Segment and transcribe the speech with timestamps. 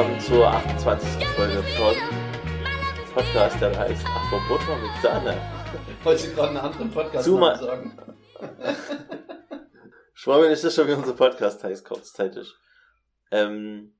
[0.00, 1.26] Willkommen zur 28.
[1.36, 1.94] Folge von
[3.12, 5.36] Podcast, der heißt Achtung Butter mit Sahne.
[6.02, 7.98] Wollte gerade einen anderen Podcast Zuma- sagen.
[10.14, 12.50] Schwammen ist das schon, wie unser Podcast heißt, kurzzeitig.
[13.30, 13.94] Ähm,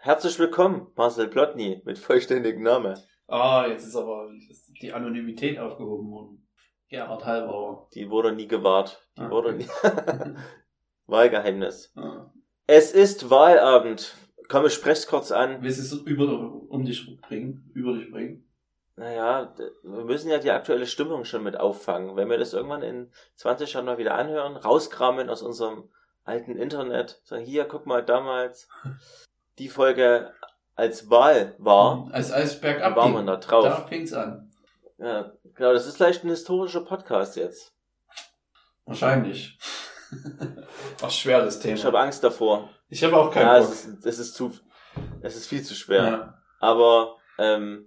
[0.00, 2.98] herzlich willkommen, Marcel Plotny, mit vollständigem Namen.
[3.28, 4.28] Ah, jetzt ist aber
[4.82, 6.48] die Anonymität aufgehoben worden.
[6.88, 7.88] Gerhard Halbauer.
[7.94, 9.00] Die wurde nie gewahrt.
[9.16, 9.68] Die Ah, wurde nie.
[11.06, 11.92] Wahlgeheimnis.
[11.94, 12.32] Ah.
[12.66, 14.16] Es ist Wahlabend.
[14.48, 15.62] Komm, ich sprech's kurz an.
[15.62, 16.24] Willst du es über,
[16.68, 17.70] um dich bringen?
[17.74, 18.46] Über dich bringen?
[18.96, 22.14] Naja, wir müssen ja die aktuelle Stimmung schon mit auffangen.
[22.16, 25.88] Wenn wir das irgendwann in 20 Jahren mal wieder anhören, rauskramen aus unserem
[26.24, 28.68] alten Internet, sagen, hier, guck mal, damals
[29.58, 30.32] die Folge
[30.76, 33.26] als Wahl war, Als Eisberg da waren wir ab.
[33.26, 33.88] da Da drauf.
[33.88, 34.50] fing's an.
[34.98, 37.72] Ja, genau, das ist vielleicht ein historischer Podcast jetzt.
[38.86, 39.58] Wahrscheinlich.
[41.02, 41.74] Ach, schweres Thema.
[41.74, 42.70] Ich habe Angst davor.
[42.94, 43.72] Ich habe auch keinen Ja, Bock.
[43.72, 44.52] es ist, es ist zu,
[45.20, 46.04] es ist viel zu schwer.
[46.04, 46.38] Ja.
[46.60, 47.86] Aber, ähm,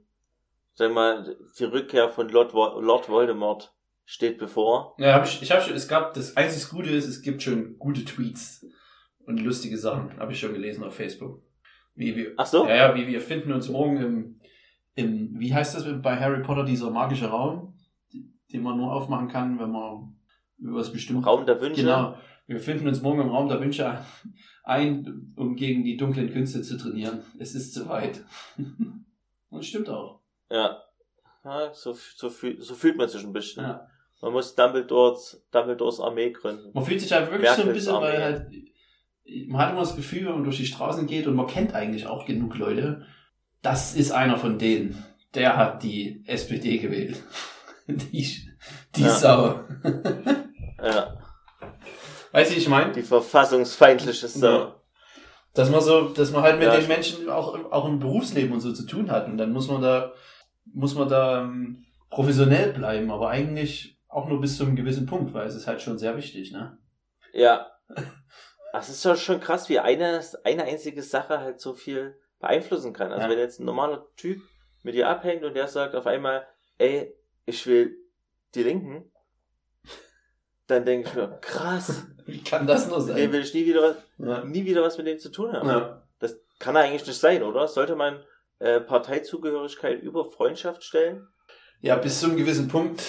[0.74, 4.96] sag mal, die Rückkehr von Lord, Lord Voldemort steht bevor.
[4.98, 7.78] Ja, hab ich, ich habe schon, es gab, das einzig Gute ist, es gibt schon
[7.80, 8.66] gute Tweets
[9.26, 11.42] und lustige Sachen, habe ich schon gelesen auf Facebook.
[11.96, 12.68] Wie wir, Ach so?
[12.68, 14.40] ja, ja, wie wir finden uns morgen im,
[14.96, 17.78] im, wie heißt das bei Harry Potter, dieser magische Raum,
[18.52, 20.16] den man nur aufmachen kann, wenn man
[20.60, 21.26] über was bestimmt.
[21.26, 21.82] Raum der Wünsche.
[21.82, 22.18] Genau.
[22.48, 24.00] Wir finden uns morgen im Raum der Wünsche
[24.64, 27.22] ein, um gegen die dunklen Künste zu trainieren.
[27.40, 28.24] Es ist soweit.
[29.50, 30.22] Und stimmt auch.
[30.50, 30.82] Ja.
[31.44, 33.64] ja so, so, so fühlt man sich ein bisschen.
[33.64, 33.88] Ja.
[34.22, 36.72] Man muss Dumbledores, Dumbledores Armee gründen.
[36.74, 38.24] Man fühlt sich halt wirklich so ein Merkels bisschen, weil Armee.
[38.24, 38.52] halt,
[39.48, 42.08] man hat immer das Gefühl, wenn man durch die Straßen geht und man kennt eigentlich
[42.08, 43.06] auch genug Leute,
[43.62, 45.04] das ist einer von denen.
[45.34, 47.22] Der hat die SPD gewählt.
[47.88, 48.28] Die,
[48.98, 49.10] die Ja.
[49.10, 49.64] Sau.
[50.84, 51.17] Ja.
[52.38, 52.92] Weißt du, ich meine?
[52.92, 54.48] Die verfassungsfeindliche Sau.
[54.48, 54.82] Ja.
[55.56, 58.52] Dass man so, dass man halt mit Ja, den Menschen auch, im- auch im Berufsleben
[58.54, 59.26] und so zu tun hat.
[59.26, 60.14] Und dann muss man da,
[60.66, 65.34] muss man da ähm, professionell bleiben, aber eigentlich auch nur bis zu einem gewissen Punkt,
[65.34, 66.78] weil es ist halt schon sehr wichtig, ne?
[67.34, 67.72] Ja.
[68.72, 73.12] Das ist schon, schon krass, wie eine, eine einzige Sache halt so viel beeinflussen kann.
[73.12, 73.32] Also Ja.
[73.32, 74.42] wenn jetzt ein normaler Typ
[74.84, 76.46] mit dir abhängt und der sagt auf einmal,
[76.78, 77.16] ey,
[77.48, 77.98] ich will
[78.54, 79.12] die Linken,
[80.68, 83.32] dann denke ich mir, krass, Wie kann das nur sein?
[83.32, 84.44] will ich nie wieder, Ja.
[84.44, 85.68] nie wieder was mit dem zu tun haben.
[85.70, 86.04] Ja.
[86.20, 87.68] Das kann eigentlich nicht sein, oder?
[87.68, 88.20] Sollte man
[88.60, 91.28] äh, Parteizugehörigkeit über Freundschaft stellen?
[91.80, 93.04] ja, bis zu einem gewissen Punkt,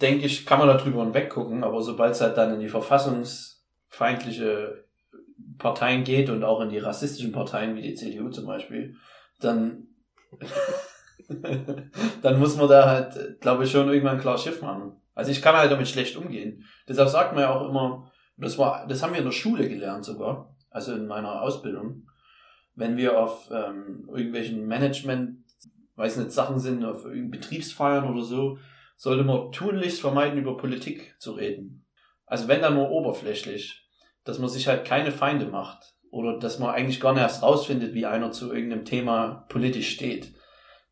[0.00, 4.82] denke ich, kann man darüber hinweggucken, aber sobald es halt dann in die verfassungsfeindliche
[5.58, 8.96] Parteien geht und auch in die rassistischen Parteien, wie die CDU zum Beispiel,
[9.40, 9.88] dann,
[12.22, 14.96] dann muss man da halt, glaube ich, schon irgendwann klar Schiff machen.
[15.14, 16.64] Also ich kann halt damit schlecht umgehen.
[16.88, 20.04] Deshalb sagt man ja auch immer, das war, das haben wir in der Schule gelernt
[20.04, 22.08] sogar, also in meiner Ausbildung,
[22.74, 25.44] wenn wir auf ähm, irgendwelchen Management,
[25.96, 28.58] weiß nicht, Sachen sind, auf irgendeinen Betriebsfeiern oder so,
[28.96, 31.86] sollte man tunlichst vermeiden, über Politik zu reden.
[32.26, 33.88] Also wenn dann nur oberflächlich,
[34.24, 37.94] dass man sich halt keine Feinde macht oder dass man eigentlich gar nicht erst rausfindet,
[37.94, 40.34] wie einer zu irgendeinem Thema politisch steht.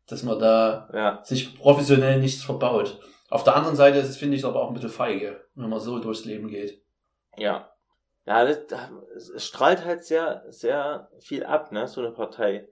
[0.05, 1.23] Dass man da Ja.
[1.23, 2.99] sich professionell nichts verbaut.
[3.33, 5.79] Auf der anderen Seite ist es, finde ich, aber auch ein bisschen feige, wenn man
[5.79, 6.81] so durchs Leben geht.
[7.37, 7.69] Ja.
[8.25, 8.59] Ja, das,
[9.35, 12.67] es strahlt halt sehr, sehr viel ab, ne, so eine Partei.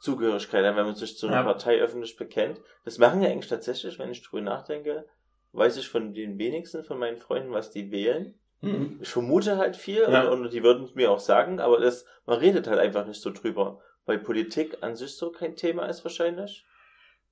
[0.00, 1.42] Zugehörigkeit, wenn man sich zu einer Ja.
[1.44, 2.60] Partei öffentlich bekennt.
[2.84, 5.06] Das machen ja eigentlich tatsächlich, wenn ich drüber nachdenke,
[5.52, 8.34] weiß ich von den wenigsten von meinen Freunden, was die wählen.
[8.60, 8.98] Mhm.
[9.00, 10.28] Ich vermute halt viel Ja.
[10.28, 13.22] und, und die würden es mir auch sagen, aber das, man redet halt einfach nicht
[13.22, 13.80] so drüber.
[14.06, 16.66] Weil Politik an sich so kein Thema ist wahrscheinlich.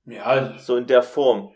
[0.05, 1.53] Ja, So in der Form.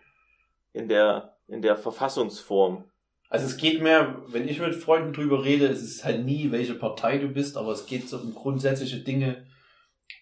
[0.78, 2.86] In der, in der Verfassungsform.
[3.30, 6.76] Also es geht mehr, wenn ich mit Freunden drüber rede, es ist halt nie, welche
[6.76, 9.46] Partei du bist, aber es geht so um grundsätzliche Dinge.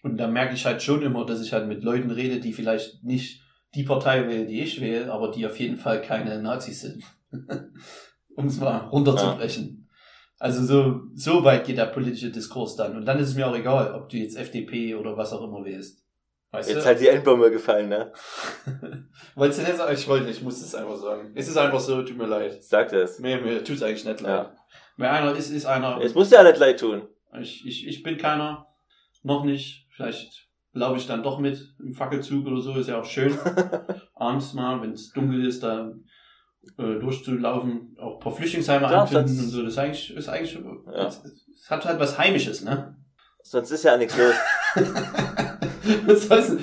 [0.02, 3.04] Und da merke ich halt schon immer, dass ich halt mit Leuten rede, die vielleicht
[3.04, 3.42] nicht
[3.74, 7.04] die Partei wählen, die ich wähle, aber die auf jeden Fall keine Nazis sind.
[8.36, 9.88] um es mal runterzubrechen.
[10.38, 12.96] Also so, so weit geht der politische Diskurs dann.
[12.96, 15.64] Und dann ist es mir auch egal, ob du jetzt FDP oder was auch immer
[15.64, 16.05] wählst.
[16.56, 16.86] Weißt Jetzt du?
[16.86, 18.12] halt die Endbombe gefallen, ne?
[19.34, 19.94] Wolltest du das sagen?
[19.94, 21.32] Ich wollte nicht, ich muss es einfach sagen.
[21.34, 22.62] Es ist einfach so, tut mir leid.
[22.64, 23.18] Sagt es.
[23.18, 24.46] Mir, mir tut's eigentlich nicht leid.
[24.46, 24.54] Ja.
[24.96, 26.00] Wer einer ist, ist einer.
[26.02, 27.06] Es muss ja nicht leid tun.
[27.38, 28.68] Ich, ich, ich bin keiner.
[29.22, 29.86] Noch nicht.
[29.90, 32.74] Vielleicht laufe ich dann doch mit im Fackelzug oder so.
[32.74, 33.38] Ist ja auch schön.
[34.14, 35.92] Abends mal, wenn es dunkel ist, da
[36.78, 37.98] äh, durchzulaufen.
[38.00, 39.62] Auch ein paar Flüchtlingsheime Ja, anfinden und so.
[39.62, 41.06] Das ist eigentlich, ist eigentlich Ja.
[41.08, 41.22] es,
[41.54, 42.96] es hat halt was Heimisches, ne?
[43.42, 44.34] Sonst ist ja nichts los.
[46.06, 46.56] das heißt,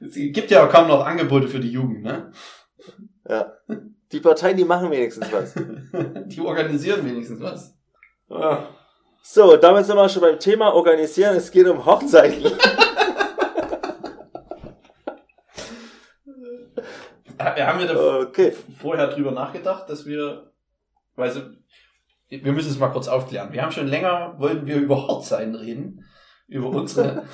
[0.00, 2.32] es gibt ja auch kaum noch Angebote für die Jugend, ne?
[3.28, 3.52] Ja.
[4.10, 5.54] Die Parteien, die machen wenigstens was.
[6.26, 7.76] Die organisieren wenigstens was.
[8.30, 8.68] Ja.
[9.22, 11.36] So, damit sind wir schon beim Thema Organisieren.
[11.36, 12.44] Es geht um Hochzeiten.
[17.38, 18.52] Wir haben ja da Okay.
[18.80, 20.52] vorher drüber nachgedacht, dass wir,
[21.16, 21.40] also,
[22.28, 23.52] wir müssen es mal kurz aufklären.
[23.52, 26.04] Wir haben schon länger, wollten wir über Hochzeiten reden,
[26.48, 27.24] über unsere,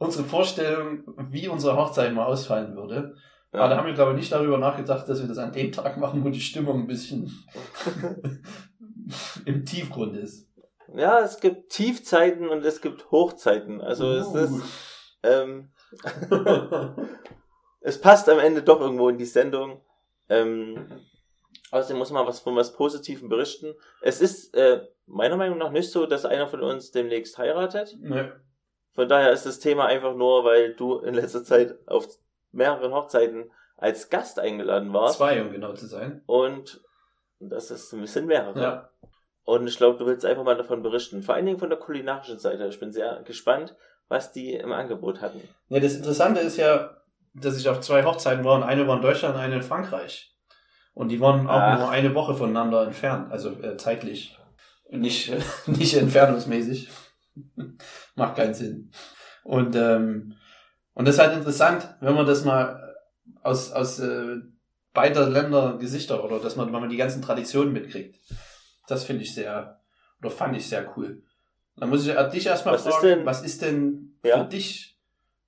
[0.00, 3.14] unsere Vorstellung, wie unsere Hochzeit mal ausfallen würde.
[3.52, 3.76] Aber da Ja.
[3.78, 6.28] haben wir, glaube ich, nicht darüber nachgedacht, dass wir das an dem Tag machen, wo
[6.30, 7.30] die Stimmung ein bisschen
[9.44, 10.48] im Tiefgrund ist.
[10.94, 13.80] ja, es gibt Tiefzeiten und es gibt Hochzeiten.
[13.80, 14.36] Also es Uh.
[14.38, 14.62] ist,
[15.22, 15.70] ähm,
[17.80, 19.82] es passt am Ende doch irgendwo in die Sendung.
[20.28, 20.86] Ähm,
[21.72, 23.74] außerdem muss man was von was Positivem berichten.
[24.00, 27.96] Es ist äh, meiner Meinung nach nicht so, dass einer von uns demnächst heiratet.
[28.00, 28.40] ne.
[29.00, 32.06] Von daher ist das Thema einfach nur, weil du in letzter Zeit auf
[32.52, 35.16] mehreren Hochzeiten als Gast eingeladen warst.
[35.16, 36.20] Zwei, um genau zu sein.
[36.26, 36.82] Und
[37.38, 38.60] das ist ein bisschen mehrere.
[38.60, 38.90] Ja.
[39.44, 41.22] Und ich glaube, du willst einfach mal davon berichten.
[41.22, 42.66] Vor allen Dingen von der kulinarischen Seite.
[42.66, 43.74] Ich bin sehr gespannt,
[44.08, 45.40] was die im Angebot hatten.
[45.70, 46.94] Ja, das Interessante ist ja,
[47.32, 50.36] dass ich auf zwei Hochzeiten war und eine war in Deutschland und eine in Frankreich.
[50.92, 51.78] Und die waren auch Ach.
[51.78, 54.36] nur eine Woche voneinander entfernt, also äh, zeitlich.
[54.90, 55.32] Nicht,
[55.66, 56.90] nicht entfernungsmäßig.
[58.14, 58.90] Macht keinen Sinn.
[59.44, 60.34] Und, ähm,
[60.94, 62.94] und das ist halt interessant, wenn man das mal
[63.42, 64.36] aus, aus äh,
[64.92, 68.18] beider Länder Gesichter oder dass man, wenn man die ganzen Traditionen mitkriegt.
[68.88, 69.80] Das finde ich sehr,
[70.20, 71.22] oder fand ich sehr cool.
[71.76, 74.44] Dann muss ich dich erstmal Was ist fragen, denn- was ist denn für Ja?
[74.44, 74.98] dich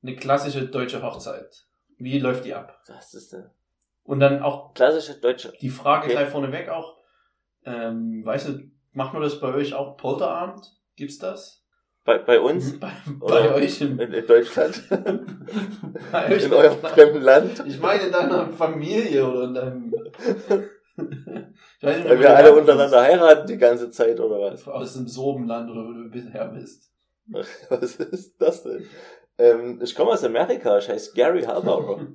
[0.02, 1.67] eine klassische deutsche Hochzeit?
[1.99, 2.81] Wie läuft die ab?
[2.87, 3.50] Das ist eine
[4.05, 5.52] Und dann auch klassische deutsche.
[5.61, 6.12] die Frage Okay.
[6.14, 6.96] gleich vorneweg auch,
[7.64, 10.64] ähm, weißt du, macht man das bei euch auch Polterabend?
[10.96, 11.62] Gibt's das?
[12.05, 14.83] Bei, bei uns Bei, bei euch im, in, in Deutschland,
[16.13, 19.95] bei euch in eurem fremden Land, Ich meine in deiner Familie oder in deinem.
[20.97, 24.67] ich weiß nicht, weil wir alle untereinander heiraten die ganze Zeit oder was?
[24.67, 26.91] Aus dem Sorbenland oder wo du bisher bist.
[27.27, 28.85] Was ist das denn?
[29.39, 32.07] Ähm, ich komme aus Amerika, ich heiße Gary Harbauer.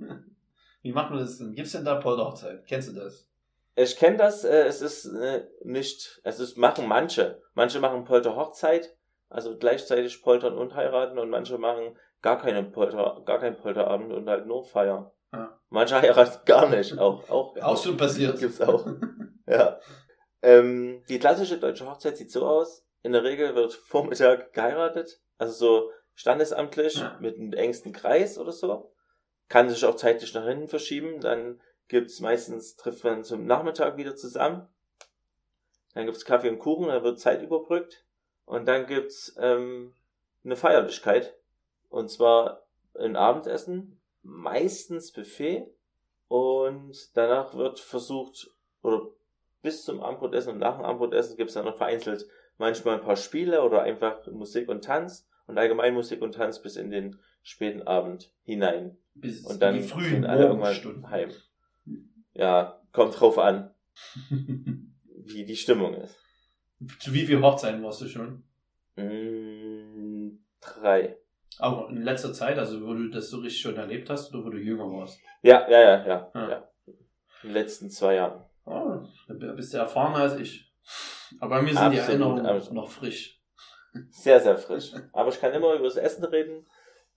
[0.82, 1.54] Wie macht man das denn?
[1.54, 2.66] Gibt's denn da Polterhochzeit?
[2.68, 3.28] Kennst du das?
[3.76, 7.42] Ich kenne das, äh, es ist äh, nicht, es ist, machen manche.
[7.54, 8.97] Manche machen Polter-Hochzeit,
[9.30, 14.28] also gleichzeitig poltern und heiraten und manche machen gar keine Polter, gar keinen Polterabend und
[14.30, 15.14] halt nur Feier.
[15.34, 15.60] Ja.
[15.70, 18.40] Manche heiraten gar nicht, auch, auch, Auch schon passiert.
[18.40, 18.86] gibt's auch.
[19.50, 19.80] Ja.
[20.42, 22.86] Ähm, die klassische deutsche Hochzeit sieht so aus.
[23.02, 27.18] In der Regel wird Vormittag geheiratet, also so standesamtlich Ja.
[27.22, 28.92] mit einem engsten Kreis oder so.
[29.48, 31.22] Kann sich auch zeitlich nach hinten verschieben.
[31.22, 34.68] Dann gibt's meistens, trifft man zum Nachmittag wieder zusammen.
[35.94, 38.06] Dann gibt's Kaffee und Kuchen, dann wird Zeit überbrückt.
[38.48, 39.94] Und dann gibt's ähm,
[40.44, 41.36] eine Feierlichkeit.
[41.90, 42.64] Und zwar
[42.98, 45.68] ein Abendessen, meistens Buffet.
[46.30, 48.50] Und danach wird versucht,
[48.82, 49.08] oder
[49.62, 52.26] bis zum Abendbrotessen und nach dem Abendbrotessen gibt's dann noch vereinzelt
[52.58, 56.78] manchmal ein paar Spiele oder einfach Musik und Tanz und allgemein Musik und Tanz bis
[56.78, 58.98] in den späten Abend hinein.
[59.14, 61.32] Bis Und dann in die frühen gehen alle irgendwann heim.
[62.34, 63.74] Ja, kommt drauf an,
[64.30, 66.18] wie die Stimmung ist.
[67.00, 68.44] Zu wie viel Hochzeiten warst du schon?
[68.96, 71.18] Mm, drei.
[71.60, 74.50] Auch in letzter Zeit, also wo du das so richtig schon erlebt hast oder wo
[74.50, 75.20] du jünger warst?
[75.42, 76.50] Ja, ja, ja, ja, Ja.
[76.50, 76.70] ja.
[77.44, 78.44] In den letzten zwei Jahren.
[78.66, 80.72] Oh, da bist du erfahrener als ich.
[81.40, 82.74] Aber bei mir sind die Absolut, Erinnerungen absolut.
[82.74, 83.42] noch frisch.
[84.10, 84.94] Sehr, sehr frisch.
[85.14, 86.68] Aber ich kann immer über das Essen reden.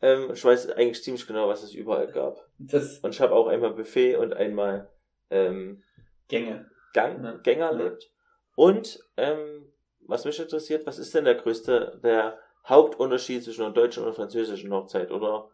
[0.00, 2.38] Ähm, ich weiß eigentlich ziemlich genau, was es überall gab.
[2.58, 4.88] Das Und ich habe auch einmal Buffet und einmal
[5.30, 5.82] ähm,
[6.28, 6.70] Gänge.
[6.94, 7.32] Gang, Ja.
[7.38, 7.92] Gänger Ja.
[8.60, 9.72] Und ähm,
[10.06, 12.36] was mich interessiert, was ist denn der größte, der
[12.68, 15.10] Hauptunterschied zwischen einer deutschen und einer französischen Hochzeit?
[15.10, 15.48] Oder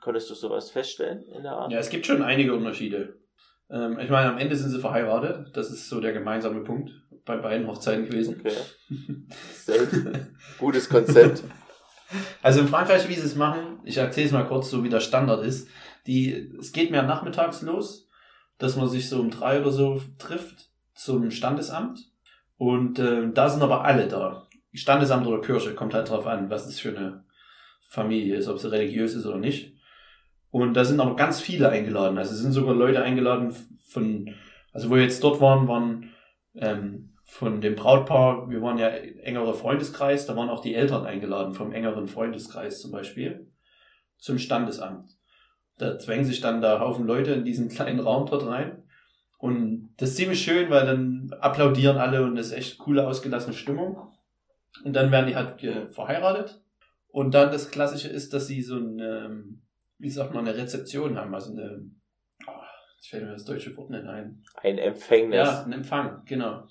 [0.00, 1.70] konntest du sowas feststellen in der Art?
[1.70, 3.14] Ja, es gibt schon einige Unterschiede.
[3.70, 5.56] Ähm, ich meine, am Ende sind sie verheiratet.
[5.56, 6.90] Das ist so der gemeinsame Punkt
[7.24, 8.40] bei beiden Hochzeiten gewesen.
[8.40, 8.56] Okay.
[9.54, 10.26] Safe.
[10.58, 11.44] Gutes Konzept.
[12.42, 15.00] Also in Frankreich, wie sie es machen, ich erzähle es mal kurz, so wie der
[15.00, 15.68] Standard ist.
[16.06, 18.08] Die, es geht mehr nachmittags los,
[18.56, 22.07] dass man sich so um drei oder so trifft zum Standesamt.
[22.58, 24.46] Und ähm, da sind aber alle da.
[24.74, 27.24] Standesamt oder Kirche, kommt halt drauf an, was es für eine
[27.88, 29.74] Familie ist, ob sie religiös ist oder nicht.
[30.50, 32.18] Und da sind aber ganz viele eingeladen.
[32.18, 33.54] Also sind sogar Leute eingeladen
[33.88, 34.34] von,
[34.72, 36.10] also wo wir jetzt dort waren, waren
[36.54, 41.54] ähm, von dem Brautpaar, wir waren ja engerer Freundeskreis, da waren auch die Eltern eingeladen
[41.54, 43.50] vom engeren Freundeskreis zum Beispiel
[44.16, 45.10] zum Standesamt.
[45.76, 48.82] Da zwängen sich dann da Haufen Leute in diesen kleinen Raum dort rein.
[49.38, 53.54] Und das ist ziemlich schön, weil dann applaudieren alle und das ist echt coole, ausgelassene
[53.54, 54.12] Stimmung.
[54.84, 55.60] Und dann werden die halt
[55.94, 56.60] verheiratet.
[57.10, 59.44] Und dann das Klassische ist, dass sie so eine,
[59.98, 61.34] wie sagt man, eine Rezeption haben.
[61.34, 61.88] Also eine,
[62.46, 62.50] oh,
[62.96, 64.42] jetzt fällt mir das deutsche Wort nicht ein.
[64.56, 65.36] Ein Empfängnis.
[65.36, 66.64] Ja, ein Empfang, genau.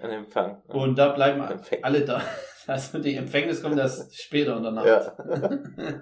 [0.00, 0.62] Ein Empfang.
[0.68, 2.22] Und da bleiben Empfäng- alle da.
[2.66, 4.86] Also die Empfängnis kommt erst später in der Nacht.
[4.86, 5.14] Ja.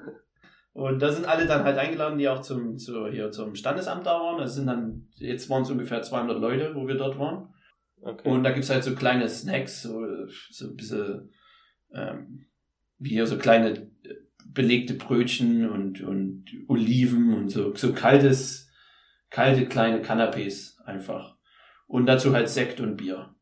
[0.73, 4.13] Und da sind alle dann halt eingeladen, die auch zum, zu, hier zum Standesamt da
[4.13, 4.39] waren.
[4.39, 7.53] Das sind dann, jetzt waren es ungefähr 200 Leute, wo wir dort waren.
[8.01, 8.29] Okay.
[8.29, 10.03] Und da gibt's halt so kleine Snacks, so,
[10.51, 11.31] so ein bisschen,
[11.95, 12.47] ähm,
[12.99, 14.15] wie hier so kleine äh,
[14.47, 18.71] belegte Brötchen und, und Oliven und so, so kaltes,
[19.31, 21.37] kalte kleine Canapés einfach.
[21.87, 23.35] Und dazu halt Sekt und Bier.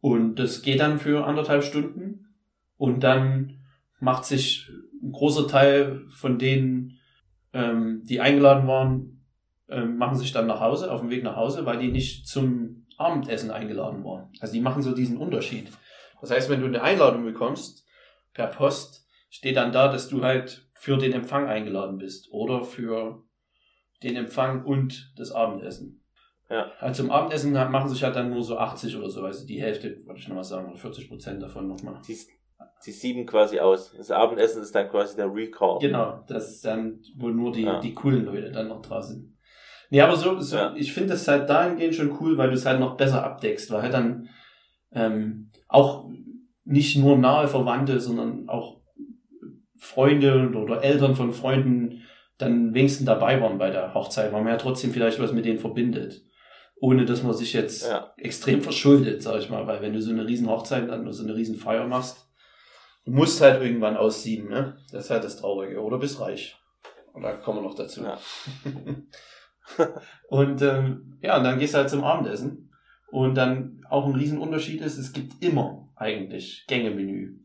[0.00, 2.36] Und das geht dann für anderthalb Stunden.
[2.76, 3.64] Und dann
[3.98, 4.70] macht sich
[5.06, 6.98] ein großer Teil von denen,
[7.52, 9.24] ähm, die eingeladen waren,
[9.68, 12.86] ähm, machen sich dann nach Hause, auf dem Weg nach Hause, weil die nicht zum
[12.98, 14.30] Abendessen eingeladen waren.
[14.40, 15.70] Also die machen so diesen Unterschied.
[16.20, 17.86] Das heißt, wenn du eine Einladung bekommst
[18.32, 23.22] per Post, steht dann da, dass du halt für den Empfang eingeladen bist oder für
[24.02, 26.02] den Empfang und das Abendessen.
[26.48, 26.70] Ja.
[26.78, 30.00] Also zum Abendessen machen sich halt dann nur so 80 oder so, also die Hälfte,
[30.06, 32.00] wollte ich nochmal sagen, oder 40 Prozent davon nochmal.
[32.06, 32.16] Die,
[32.84, 33.92] die sieben quasi aus.
[33.96, 35.78] Das Abendessen ist dann quasi der Recall.
[35.80, 37.80] Genau, das ist dann, wo nur die, Ja.
[37.80, 39.36] die coolen Leute dann noch dran sind.
[39.90, 40.74] Nee, aber so, so Ja.
[40.76, 43.82] ich finde das halt dahingehend schon cool, weil du es halt noch besser abdeckst, weil
[43.82, 44.28] halt dann
[44.92, 46.08] ähm, auch
[46.64, 48.80] nicht nur nahe Verwandte, sondern auch
[49.76, 52.02] Freunde oder Eltern von Freunden
[52.38, 55.58] dann wenigstens dabei waren bei der Hochzeit, weil man ja trotzdem vielleicht was mit denen
[55.58, 56.22] verbindet.
[56.78, 58.12] Ohne dass man sich jetzt Ja.
[58.18, 61.34] extrem verschuldet, sag ich mal, weil wenn du so eine riesen Hochzeit, dann so eine
[61.34, 62.25] riesen Feier machst,
[63.06, 64.76] du musst halt irgendwann ausziehen, ne?
[64.90, 65.80] Das ist halt das Traurige.
[65.80, 66.56] Oder bist reich.
[67.14, 68.02] Und da kommen wir noch dazu.
[68.04, 68.18] Ja.
[70.28, 72.70] und ähm, ja, und dann gehst du halt zum Abendessen.
[73.10, 77.38] Und dann auch ein Riesenunterschied ist, es gibt immer eigentlich Gängemenü.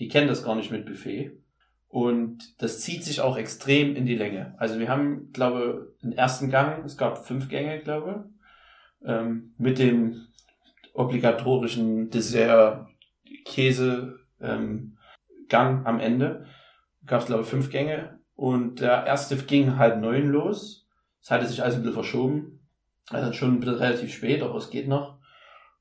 [0.00, 1.40] Die kennen das gar nicht mit Buffet.
[1.88, 4.56] Und das zieht sich auch extrem in die Länge.
[4.58, 8.28] Also wir haben, glaube den ersten Gang, es gab fünf Gänge, glaube
[9.04, 10.26] ähm, mit dem
[10.92, 12.88] obligatorischen Dessert
[13.44, 14.93] Käse ähm,
[15.48, 16.46] Gang am Ende.
[17.06, 18.18] Gab es, glaube ich, fünf Gänge.
[18.34, 20.88] Und der erste ging halb neun los.
[21.22, 22.60] Es hatte sich also ein bisschen verschoben.
[23.10, 25.18] Also schon ein bisschen relativ spät, aber es geht noch.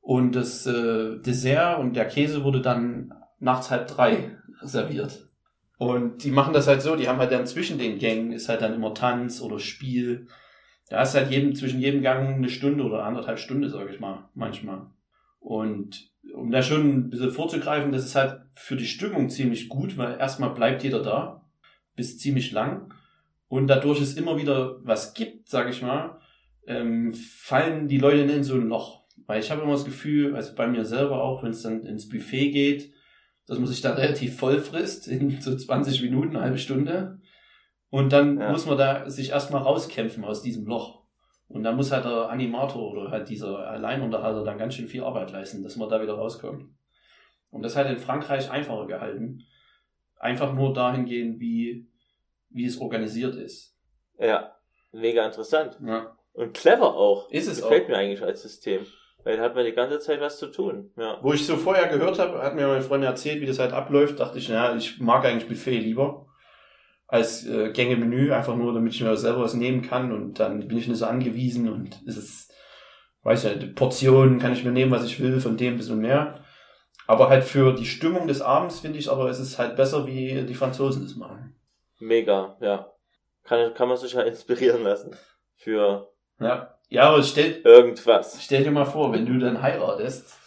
[0.01, 5.29] Und das äh, Dessert und der Käse wurde dann nachts halb drei serviert.
[5.77, 8.61] Und die machen das halt so, die haben halt dann zwischen den Gängen ist halt
[8.61, 10.27] dann immer Tanz oder Spiel.
[10.89, 14.29] Da ist halt jedem, zwischen jedem Gang eine Stunde oder anderthalb Stunde, sage ich mal,
[14.33, 14.87] manchmal.
[15.43, 19.97] Und um da schon ein bisschen vorzugreifen, das ist halt für die Stimmung ziemlich gut,
[19.97, 21.45] weil erstmal bleibt jeder da,
[21.97, 22.93] bis ziemlich lang.
[23.49, 26.17] Und dadurch es immer wieder was gibt, sage ich mal,
[26.65, 29.03] ähm, fallen die Leute in so ein Loch.
[29.27, 32.07] Weil ich habe immer das Gefühl, also bei mir selber auch, wenn es dann ins
[32.07, 32.93] Buffet geht,
[33.45, 37.19] dass man sich da relativ voll frisst in so 20 Minuten, eine halbe Stunde.
[37.89, 38.51] Und dann Ja.
[38.51, 41.02] muss man da sich erstmal rauskämpfen aus diesem Loch.
[41.47, 45.31] Und dann muss halt der Animator oder halt dieser Alleinunterhalter dann ganz schön viel Arbeit
[45.31, 46.65] leisten, dass man da wieder rauskommt.
[47.51, 49.43] Und das halt in Frankreich einfacher gehalten.
[50.17, 51.87] Einfach nur dahingehend, wie,
[52.49, 53.77] wie es organisiert ist.
[54.17, 54.55] Ja.
[54.91, 55.77] Mega interessant.
[55.85, 56.17] Ja.
[56.33, 57.29] Und clever auch.
[57.29, 57.89] Ist es Gefällt auch.
[57.89, 58.85] mir eigentlich als System.
[59.23, 60.91] Weil da hat man die ganze Zeit was zu tun.
[60.97, 61.19] Ja.
[61.21, 64.19] Wo ich so vorher gehört habe, hat mir meine Freundin erzählt, wie das halt abläuft,
[64.19, 66.25] dachte ich, naja, ich mag eigentlich Buffet lieber
[67.07, 70.77] als äh, Gänge-Menü, einfach nur, damit ich mir selber was nehmen kann und dann bin
[70.77, 72.53] ich nicht so angewiesen und es ist,
[73.23, 76.43] weiß die Portionen kann ich mir nehmen, was ich will, von dem bis und mehr.
[77.05, 80.43] Aber halt für die Stimmung des Abends finde ich aber, es ist halt besser, wie
[80.43, 81.55] die Franzosen das machen.
[81.99, 82.91] Mega, ja.
[83.43, 85.15] Kann, kann man sich ja inspirieren lassen.
[85.55, 88.41] Für Ja, ja aber stell, irgendwas.
[88.41, 90.37] Stell dir mal vor, wenn du dann heiratest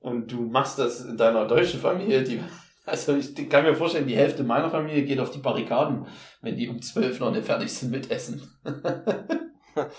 [0.00, 2.40] und du machst das in deiner deutschen Familie, die,
[2.84, 6.06] also ich kann mir vorstellen, die Hälfte meiner Familie geht auf die Barrikaden,
[6.42, 8.42] wenn die um zwölf noch nicht fertig sind mit Essen.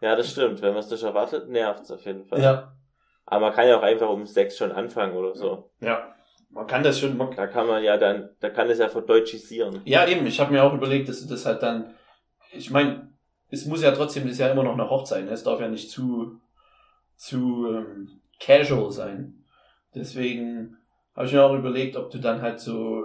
[0.00, 0.60] Ja, das stimmt.
[0.62, 2.42] Wenn man es nicht erwartet, nervt es auf jeden Fall.
[2.42, 2.72] ja.
[3.28, 5.70] Aber man kann ja auch einfach um sechs schon anfangen oder so.
[5.80, 6.14] Ja.
[6.50, 7.18] Man kann das schon.
[7.34, 9.80] Da kann man ja dann, da kann es ja verdeutschisieren.
[9.84, 10.24] ja, eben.
[10.26, 11.94] Ich habe mir auch überlegt, dass du das halt dann.
[12.52, 13.10] Ich meine,
[13.50, 15.24] es muss ja trotzdem, es ist ja immer noch eine Hochzeit.
[15.24, 15.32] Ne?
[15.32, 16.40] Es darf ja nicht zu,
[17.16, 19.44] zu ähm, casual sein.
[19.92, 20.76] Deswegen
[21.16, 23.04] habe ich mir auch überlegt, ob du dann halt so,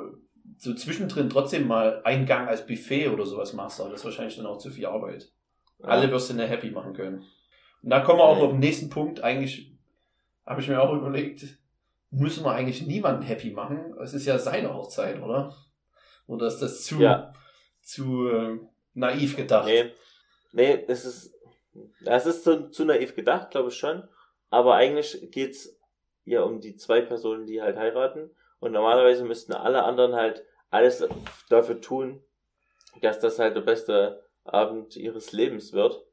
[0.57, 3.79] so zwischendrin trotzdem mal einen Gang als Buffet oder sowas machst.
[3.79, 5.31] Aber das ist wahrscheinlich dann auch zu viel Arbeit.
[5.81, 7.23] Alle wirst du nicht happy machen können.
[7.81, 8.43] Und da kommen wir auch Nee.
[8.43, 9.21] auf den nächsten Punkt.
[9.21, 9.73] Eigentlich
[10.45, 11.45] habe ich mir auch überlegt,
[12.11, 13.95] müssen wir eigentlich niemanden happy machen?
[14.03, 15.55] Es ist ja seine Hochzeit, oder?
[16.27, 17.33] Oder ist das zu, Ja.
[17.81, 18.59] zu äh,
[18.93, 19.65] naiv gedacht?
[19.65, 19.91] Nee,
[20.51, 21.33] nee, es ist,
[22.03, 24.03] das ist zu, zu naiv gedacht, glaube ich schon.
[24.51, 25.75] Aber eigentlich geht's
[26.31, 28.29] ja um die zwei Personen, die halt heiraten.
[28.59, 31.07] Und normalerweise müssten alle anderen halt alles
[31.49, 32.23] dafür tun,
[33.01, 36.03] dass das halt der beste Abend ihres Lebens wird.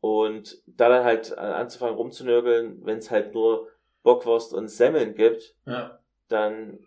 [0.00, 3.68] Und da dann halt anzufangen rumzunörgeln, wenn es halt nur
[4.02, 5.98] Bockwurst und Semmeln gibt, Ja.
[6.28, 6.78] dann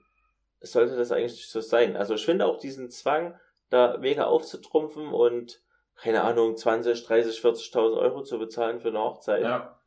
[0.61, 1.95] sollte das eigentlich so sein.
[1.95, 3.37] Also ich finde auch diesen Zwang,
[3.69, 5.61] da mega aufzutrumpfen und
[5.95, 9.43] keine Ahnung, 20, 30, 40.000 Euro zu bezahlen für eine Hochzeit.
[9.43, 9.79] Ja.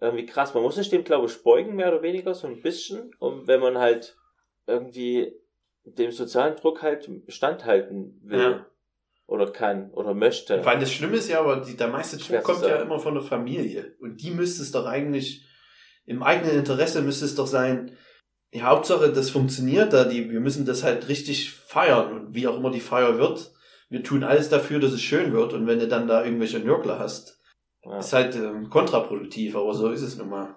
[0.00, 0.54] Irgendwie krass.
[0.54, 3.60] Man muss sich dem, glaube ich, beugen, mehr oder weniger, so ein bisschen, um, wenn
[3.60, 4.16] man halt
[4.66, 5.34] irgendwie
[5.84, 8.40] dem sozialen Druck halt standhalten will.
[8.40, 8.66] Ja.
[9.26, 10.62] Oder kann oder möchte.
[10.66, 13.22] Weil das Schlimme ist ja, aber die, der meiste Druck kommt ja immer von der
[13.22, 13.96] Familie.
[13.98, 15.46] Und die müsste es doch eigentlich,
[16.04, 17.96] im eigenen Interesse müsste es doch sein,
[18.52, 22.12] die Hauptsache, das funktioniert da, die, wir müssen das halt richtig feiern.
[22.12, 23.52] Und wie auch immer die Feier wird,
[23.88, 25.54] wir tun alles dafür, dass es schön wird.
[25.54, 27.40] Und wenn du dann da irgendwelche Nörgler hast,
[27.84, 27.98] Ja.
[27.98, 30.56] ist halt ähm, kontraproduktiv, aber so ist es nun mal.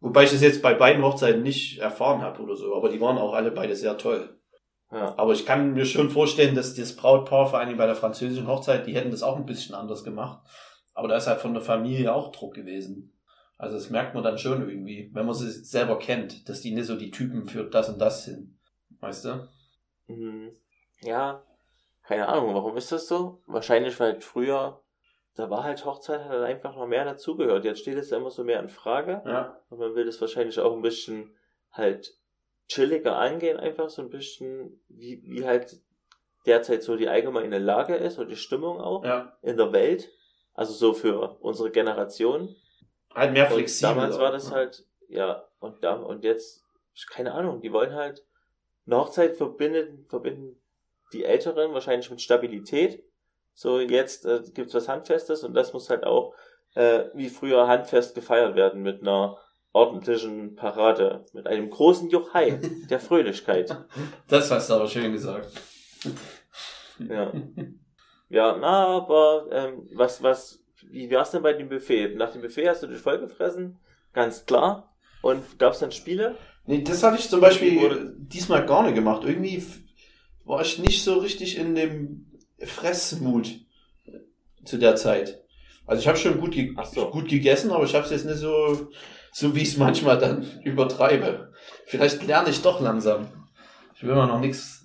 [0.00, 3.18] Wobei ich das jetzt bei beiden Hochzeiten nicht erfahren habe oder so, aber die waren
[3.18, 4.38] auch alle beide sehr toll.
[4.90, 5.14] Ja.
[5.18, 8.86] Aber ich kann mir schon vorstellen, dass das Brautpaar, vor allem bei der französischen Hochzeit,
[8.86, 10.46] die hätten das auch ein bisschen anders gemacht.
[10.94, 13.12] Aber da ist halt von der Familie auch Druck gewesen.
[13.58, 16.86] Also das merkt man dann schon irgendwie, wenn man sie selber kennt, dass die nicht
[16.86, 18.58] so die Typen für das und das sind.
[19.00, 19.48] Weißt du?
[20.06, 20.52] Mhm.
[21.00, 21.42] Ja,
[22.02, 23.42] keine Ahnung, warum ist das so?
[23.46, 24.82] Wahrscheinlich, weil früher,
[25.36, 27.64] da war halt Hochzeit, hat dann einfach noch mehr dazugehört.
[27.64, 29.22] Jetzt steht es ja immer so mehr in Frage.
[29.24, 29.60] Ja.
[29.70, 31.34] Und man will das wahrscheinlich auch ein bisschen
[31.70, 32.14] halt
[32.68, 35.80] chilliger angehen, einfach so ein bisschen, wie, wie halt
[36.46, 39.36] derzeit so die allgemeine Lage ist und die Stimmung auch Ja.
[39.42, 40.08] in der Welt.
[40.54, 42.54] Also so für unsere Generation.
[43.14, 43.94] Halt mehr Und flexibel.
[43.94, 46.64] damals war das halt, ja, und da, und jetzt,
[47.10, 48.24] keine Ahnung, die wollen halt,
[48.86, 50.60] eine Hochzeit verbinden, verbinden
[51.12, 53.04] die Älteren wahrscheinlich mit Stabilität.
[53.58, 56.34] So, jetzt äh, gibt's was Handfestes und das muss halt auch,
[56.74, 59.38] äh, wie früher handfest gefeiert werden mit einer
[59.72, 63.74] ordentlichen Parade, mit einem großen Juchai der Fröhlichkeit.
[64.28, 65.48] Das hast du aber schön gesagt.
[66.98, 67.32] Ja.
[68.28, 72.14] Ja, na, aber ähm, was, was, wie war's denn bei dem Buffet?
[72.16, 73.78] Nach dem Buffet hast du dich vollgefressen,
[74.12, 74.94] ganz klar.
[75.22, 76.36] Und gab's dann Spiele?
[76.66, 79.22] Nee, das hatte ich zum Beispiel Wurde- diesmal gar nicht gemacht.
[79.24, 79.64] Irgendwie
[80.44, 82.25] war ich nicht so richtig in dem
[82.64, 83.48] Fressmut
[84.64, 85.42] zu der Zeit.
[85.86, 87.10] Also ich habe schon gut, ge so.
[87.10, 88.88] gut gegessen, aber ich habe es jetzt nicht so,
[89.32, 91.52] so wie ich es manchmal dann übertreibe.
[91.86, 93.28] Vielleicht lerne ich doch langsam.
[93.94, 94.84] Ich will mal noch nichts,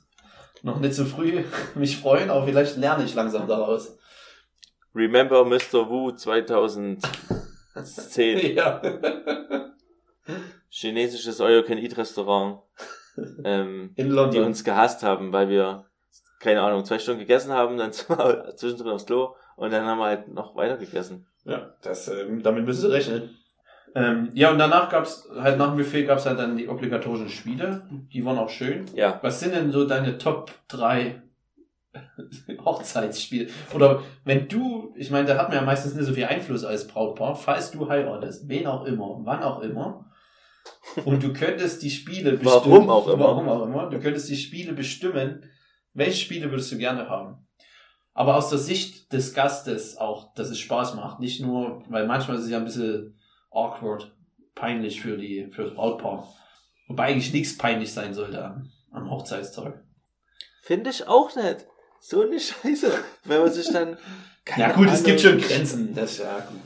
[0.62, 1.44] noch nicht so früh
[1.76, 3.98] mich freuen, aber vielleicht lerne ich langsam daraus.
[4.94, 5.90] Remember Mr.
[5.90, 7.00] Wu 2010.
[8.56, 8.82] ja.
[10.70, 12.62] Chinesisches All-You-Can-Eat-Restaurant,
[13.44, 14.44] ähm, In die London.
[14.46, 15.86] uns gehasst haben, weil wir,
[16.41, 20.06] keine Ahnung, zwei Stunden gegessen haben, dann wir zwischendrin aufs Klo und dann haben wir
[20.06, 21.27] halt noch weiter gegessen.
[21.45, 23.38] Ja, das, ähm, damit müssen sie rechnen.
[23.93, 27.88] Ähm, ja, und danach gab's halt nach dem Buffet gab's halt dann die obligatorischen Spiele.
[28.13, 28.86] Die waren auch schön.
[28.93, 31.21] Ja, Was sind denn so deine Top 3
[32.63, 33.49] Hochzeitsspiele?
[33.73, 36.88] Oder wenn du, ich meine, da hat man ja meistens nicht so viel Einfluss als
[36.88, 40.06] Brautpaar, falls du heiratest, wen auch immer, wann auch immer,
[41.06, 42.88] und du könntest die Spiele bestimmen.
[42.88, 43.23] Warum auch immer.
[43.23, 43.89] Warum auch immer.
[43.89, 45.49] Du könntest die Spiele bestimmen.
[45.93, 47.47] Welche Spiele würdest du gerne haben?
[48.13, 51.19] Aber aus der Sicht des Gastes auch, dass es Spaß macht.
[51.19, 53.17] Nicht nur, weil manchmal ist es ja ein bisschen
[53.51, 54.15] awkward,
[54.56, 56.27] peinlich für die, für das Brautpaar.
[56.88, 59.84] Wobei eigentlich nichts peinlich sein sollte am, am Hochzeitstag.
[60.63, 61.67] finde ich auch nicht.
[61.99, 62.91] So eine Scheiße.
[63.25, 63.97] Wenn man sich dann.
[64.58, 65.95] ja gut, es gibt schon Ahnung, Grenzen.
[65.95, 66.60] Das ja gut.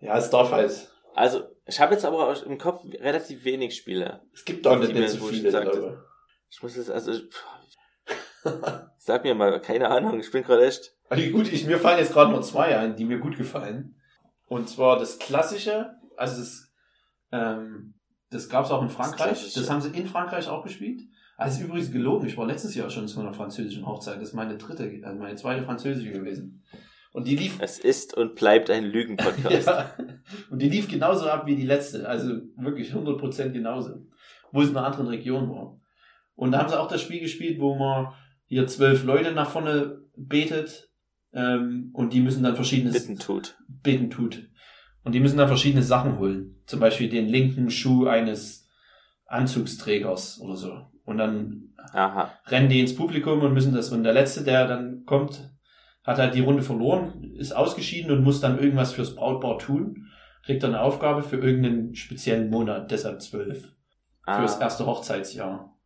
[0.00, 0.88] Ja, es darf halt.
[1.14, 4.22] Also, ich habe jetzt aber auch im Kopf relativ wenig Spiele.
[4.32, 6.04] Es gibt auch Die nicht, nicht so viele, glaube
[6.48, 7.12] Ich muss jetzt, also,
[8.98, 10.92] sag mir mal, keine Ahnung, ich bin gerade echt.
[11.08, 13.96] Also gut, ich, mir fallen jetzt gerade nur zwei ein, die mir gut gefallen.
[14.46, 16.72] Und zwar das klassische, also das,
[17.32, 17.94] ähm,
[18.30, 19.30] das gab es auch in Frankreich.
[19.30, 19.72] Das, Klassische.
[19.72, 21.02] haben sie in Frankreich auch gespielt.
[21.36, 24.16] Also übrigens gelogen, ich war letztes Jahr schon zu einer französischen Hochzeit.
[24.16, 26.64] Das ist meine dritte, also meine zweite französische gewesen.
[27.12, 29.66] Und die lief Es ist und bleibt ein Lügenpodcast.
[29.66, 29.94] Ja.
[30.50, 32.08] Und die lief genauso ab wie die letzte.
[32.08, 34.06] Also wirklich 100% genauso.
[34.52, 35.80] Wo es in einer anderen Region war.
[36.34, 38.14] Und da haben sie auch das Spiel gespielt, wo man
[38.48, 40.90] hier zwölf Leute nach vorne betet.
[41.32, 43.56] Ähm, und die müssen dann verschiedene Bitten tut.
[43.68, 44.48] beten tut.
[45.04, 46.56] Und die müssen dann verschiedene Sachen holen.
[46.66, 48.66] Zum Beispiel den linken Schuh eines
[49.26, 50.72] Anzugsträgers oder so.
[51.04, 52.32] Und dann Aha.
[52.46, 53.92] rennen die ins Publikum und müssen das.
[53.92, 55.50] Und der Letzte, der dann kommt,
[56.04, 60.06] hat halt die Runde verloren, ist ausgeschieden und muss dann irgendwas fürs Brautpaar tun.
[60.44, 63.74] Kriegt dann eine Aufgabe für irgendeinen speziellen Monat, deshalb zwölf.
[64.24, 65.77] Fürs Ah, erste Hochzeitsjahr.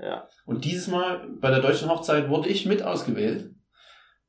[0.00, 3.50] Ja, Und dieses Mal bei der deutschen Hochzeit wurde ich mit ausgewählt.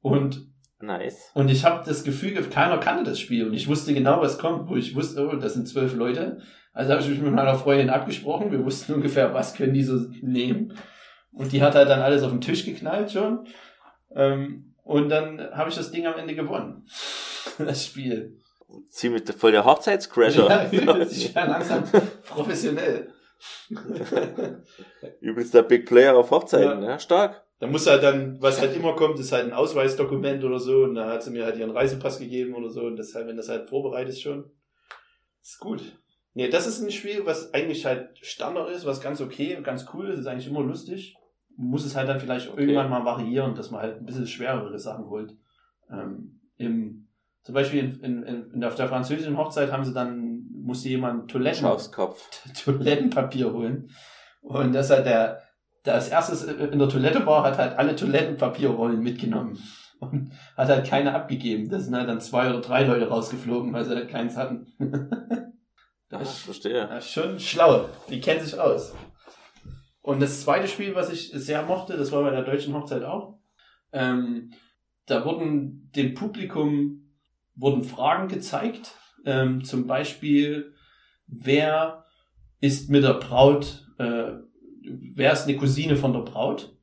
[0.01, 0.47] Und
[0.79, 1.31] nice.
[1.33, 4.69] und ich habe das Gefühl, keiner kannte das Spiel und ich wusste genau, was kommt,
[4.69, 6.41] wo ich wusste, oh, das sind zwölf Leute.
[6.73, 8.51] Also habe ich mich mit meiner Freundin abgesprochen.
[8.51, 10.73] Wir wussten ungefähr, was können die so nehmen.
[11.31, 13.47] Und die hat halt dann alles auf den Tisch geknallt schon.
[14.15, 16.87] Ähm, und dann habe ich das Ding am Ende gewonnen.
[17.57, 18.37] Das Spiel.
[18.89, 20.69] ziemlich voll der Hochzeitscrasher.
[20.71, 21.83] Ja, ich ja langsam
[22.25, 23.11] professionell.
[25.21, 27.43] Übelst der Big Player auf Hochzeiten, ja, stark.
[27.59, 30.83] Da muss halt dann, was halt immer kommt, ist halt ein Ausweisdokument oder so.
[30.83, 32.83] Und da hat sie mir halt ihren Reisepass gegeben oder so.
[32.83, 34.49] Und das halt, wenn das halt vorbereitet ist schon,
[35.41, 35.81] ist gut.
[36.33, 39.87] Nee, das ist ein Spiel, was eigentlich halt Standard ist, was ganz okay und ganz
[39.93, 41.17] cool ist, ist eigentlich immer lustig.
[41.57, 42.61] Muss es halt dann vielleicht Okay.
[42.61, 45.35] irgendwann mal variieren, dass man halt ein bisschen schwerere Sachen holt.
[45.91, 47.08] Ähm, im,
[47.43, 51.61] zum Beispiel in, in, in, auf der französischen Hochzeit haben sie dann, musste jemand Toiletten.
[52.63, 53.89] Toilettenpapier holen.
[54.41, 55.41] Und das hat der,
[55.85, 59.57] der als erstes in der Toilette war, hat halt alle Toilettenpapierrollen mitgenommen.
[59.99, 61.69] Und hat halt keine abgegeben.
[61.69, 64.67] Da sind halt dann zwei oder drei Leute rausgeflogen, weil sie halt keins hatten.
[66.11, 66.77] Ja, verstehe.
[66.77, 67.87] Ja, schon schlau.
[68.09, 68.95] Die kennen sich aus.
[70.01, 73.37] Und das zweite Spiel, was ich sehr mochte, das war bei der deutschen Hochzeit auch.
[73.91, 74.51] Ähm,
[75.05, 77.08] da wurden dem Publikum
[77.59, 78.95] wurden Fragen gezeigt.
[79.25, 80.73] Ähm, zum Beispiel,
[81.27, 82.05] wer
[82.61, 84.31] ist mit der Braut, äh,
[85.15, 86.75] wer ist eine Cousine von der Braut?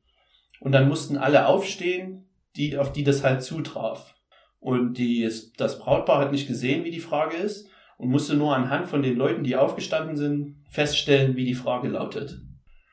[0.59, 4.15] Und dann mussten alle aufstehen, die, auf die das halt zutraf.
[4.59, 8.87] Und die, das Brautpaar hat nicht gesehen, wie die Frage ist und musste nur anhand
[8.87, 12.39] von den Leuten, die aufgestanden sind, feststellen, wie die Frage lautet.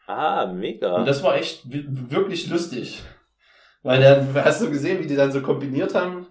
[0.06, 0.96] Ah, mega.
[0.96, 3.02] Und das war echt wi- wirklich lustig.
[3.82, 6.26] Weil dann hast du gesehen, wie die dann so kombiniert haben.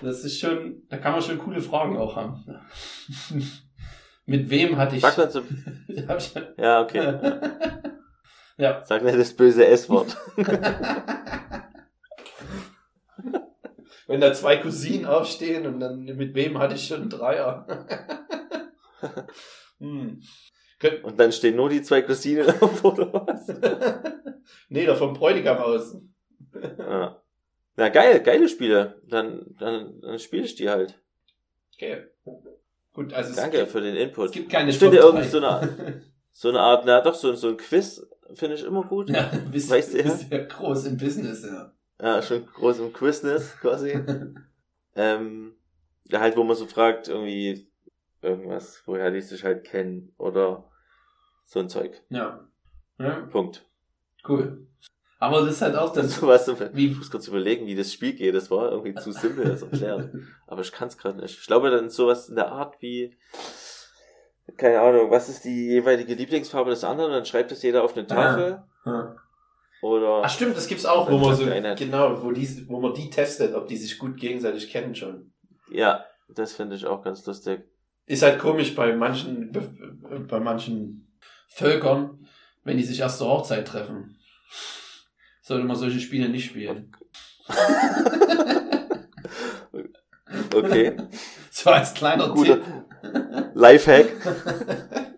[0.00, 2.44] Das ist schon, da kann man schon coole Fragen auch haben.
[4.26, 5.02] Mit wem hatte ich.
[5.02, 5.28] Sag mal
[6.18, 7.20] ich ja, okay.
[8.56, 8.84] ja.
[8.84, 10.16] Sag nicht das böse S-Wort.
[14.06, 17.66] Wenn da zwei Cousinen aufstehen und dann mit wem hatte ich schon einen Dreier.
[19.78, 20.22] hm.
[21.02, 23.46] Und dann stehen nur die zwei Cousinen auf, oder was?
[24.68, 25.96] nee, da vom Bräutigam aus.
[26.78, 27.21] Ja.
[27.76, 29.00] Na, geil, geile Spiele.
[29.08, 31.00] Dann, dann, dann spiele ich die halt.
[31.74, 32.04] Okay.
[32.92, 34.32] Gut, also es Danke gibt, für den es Input.
[34.32, 37.56] gibt keine Ich finde irgendwie so eine, so eine Art, na doch, so, so ein
[37.56, 39.08] Quiz finde ich immer gut.
[39.10, 41.72] Ja, bist, Weißt du, bist ja groß im Business, ja.
[42.00, 43.92] Ja, schon groß im Quizness quasi.
[44.96, 45.54] ähm,
[46.08, 47.70] ja, halt, wo man so fragt, irgendwie
[48.20, 50.70] irgendwas, woher die sich halt kennen oder
[51.44, 52.02] so ein Zeug.
[52.10, 52.46] ja.
[52.98, 53.20] ja.
[53.30, 53.64] Punkt.
[54.26, 54.66] Cool.
[55.22, 57.92] Aber das ist halt auch Das ist was, ich wie, muss kurz überlegen, wie das
[57.92, 58.34] Spiel geht.
[58.34, 60.10] Das war irgendwie zu simpel, das erklärt.
[60.48, 61.38] Aber ich kann es gerade nicht.
[61.38, 63.16] Ich glaube, dann sowas in der Art wie,
[64.56, 67.12] keine Ahnung, was ist die jeweilige Lieblingsfarbe des anderen?
[67.12, 68.64] Dann schreibt das jeder auf eine Tafel.
[68.84, 69.14] Ja.
[69.80, 73.08] Oder Ach stimmt, das gibt's auch, wo man so, genau, wo die, wo man die
[73.08, 75.32] testet, ob die sich gut gegenseitig kennen schon.
[75.70, 76.04] ja,
[76.34, 77.62] das finde ich auch ganz lustig.
[78.06, 79.52] Ist halt komisch bei manchen,
[80.26, 82.26] bei manchen Völkern,
[82.64, 84.18] wenn die sich erst zur Hochzeit treffen.
[85.42, 86.96] Sollte man solche Spiele nicht spielen.
[90.54, 90.96] Okay,
[91.50, 93.52] So als kleiner guter Tipp.
[93.54, 94.06] Lifehack.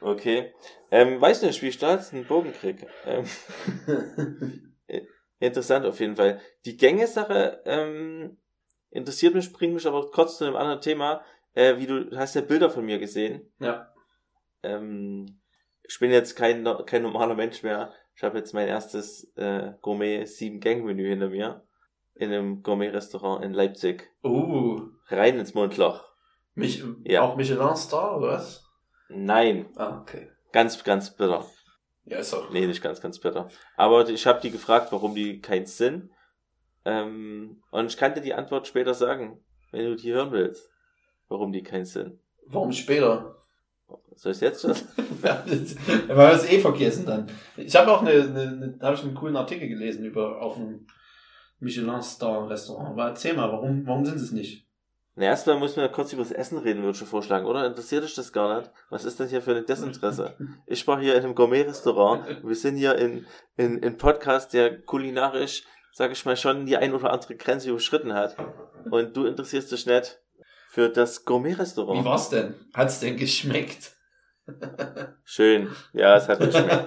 [0.00, 0.54] Okay.
[0.92, 2.86] Ähm, weiß nicht, wie stark ein Bogenkrieg.
[3.04, 3.24] Ähm,
[5.40, 6.40] interessant auf jeden Fall.
[6.64, 8.36] Die Gänge-Sache ähm,
[8.90, 11.24] interessiert mich, bringt mich aber kurz zu einem anderen Thema.
[11.54, 13.52] Äh, wie du du hast ja Bilder von mir gesehen.
[13.58, 13.92] Ja.
[14.62, 15.40] Ähm,
[15.82, 17.92] ich bin jetzt kein, kein normaler Mensch mehr.
[18.16, 21.62] Ich habe jetzt mein erstes äh, Gourmet-Sieben-Gang-Menü hinter mir.
[22.14, 24.10] In einem Gourmet-Restaurant in Leipzig.
[24.24, 26.02] Uh, Rein ins Mundloch.
[26.54, 27.20] mich, Ja.
[27.20, 28.64] auch Michelin Star, oder was?
[29.10, 30.30] Nein, Ah, okay.
[30.50, 31.44] ganz, ganz bitter.
[32.06, 32.50] Ja, ist auch.
[32.50, 33.48] Nee, nicht ganz, ganz bitter.
[33.76, 36.10] Aber ich habe die gefragt, warum die keins sind.
[36.86, 40.70] Ähm, und ich kann dir die Antwort später sagen, wenn du die hören willst.
[41.28, 42.18] Warum die keins sind.
[42.46, 43.36] Warum später?
[44.14, 44.74] Soll ich jetzt schon?
[45.22, 45.76] Das-
[46.08, 47.26] wir es eh vergessen dann.
[47.56, 50.86] Ich habe auch eine, eine, eine habe ich einen coolen Artikel gelesen über auf ein
[51.58, 52.90] Michelin Star Restaurant.
[52.90, 54.66] Aber erzähl mal, warum, warum sind sie es nicht?
[55.14, 57.66] Na, erstmal müssen wir kurz über das Essen reden, würde ich schon vorschlagen, oder?
[57.66, 58.70] Interessiert dich das gar nicht?
[58.90, 60.36] Was ist denn hier für ein Desinteresse?
[60.66, 62.44] Ich war hier in einem Gourmet-Restaurant.
[62.44, 66.94] Wir sind hier in, in, in Podcast, der kulinarisch, sage ich mal, schon die ein
[66.94, 68.36] oder andere Grenze überschritten hat.
[68.90, 70.20] Und du interessierst dich nicht
[70.76, 72.04] für das Wie Gourmet-Restaurant.
[72.04, 72.54] war's denn?
[72.74, 73.92] Hat's denn geschmeckt?
[75.24, 75.70] Schön.
[75.94, 76.84] Ja, es hat geschmeckt.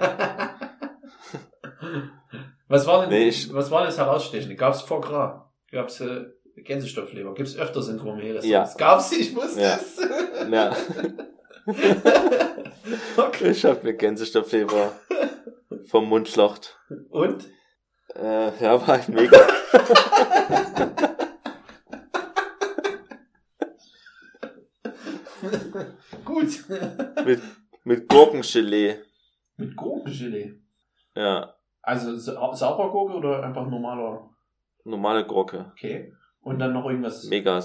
[2.68, 4.54] was war denn, Nee, ich- was war das Herausstechende?
[4.54, 5.42] Gab's Foie Gras?
[5.72, 6.26] Gab's äh,
[6.58, 7.34] Gänsestoffleber?
[7.34, 8.72] Gibt's öfters in Gourmet Ja.
[8.78, 9.10] Gab's?
[9.10, 9.74] Ich wusste Ja.
[9.74, 9.96] es.
[10.48, 10.76] Ja.
[13.24, 13.50] okay.
[13.50, 14.92] Ich hab eine Gänsestoffleber
[15.88, 16.78] vom Mundschlacht.
[17.08, 17.44] Und?
[18.14, 19.36] Äh, ja, war mega.
[26.30, 26.64] Gut.
[27.26, 27.40] mit,
[27.84, 28.98] mit Gurkengelee.
[29.56, 30.54] Mit Gurkengelee.
[31.16, 34.30] Ja, Also sa saurer Gurke oder einfach normaler?
[34.84, 35.72] normale Gurke.
[35.72, 36.12] Okay.
[36.42, 37.24] Und dann noch irgendwas.
[37.24, 37.60] Mega.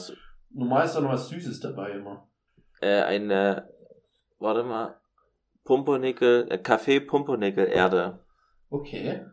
[0.49, 2.27] Normal ist da noch was Süßes dabei immer.
[2.81, 3.69] Äh, eine,
[4.39, 4.99] warte mal,
[5.63, 8.19] Pumpernickel, äh, Kaffee Pumpernickel Erde.
[8.69, 9.25] Okay.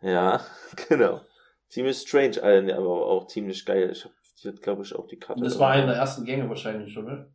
[0.00, 0.40] Ja,
[0.88, 1.20] genau.
[1.68, 3.90] Ziemlich strange, Alter, aber auch ziemlich geil.
[3.92, 4.12] Ich hab,
[4.42, 5.38] die hat, glaube ich, auch die Karte.
[5.40, 7.30] Und das war einer der ersten Gänge wahrscheinlich schon, ne?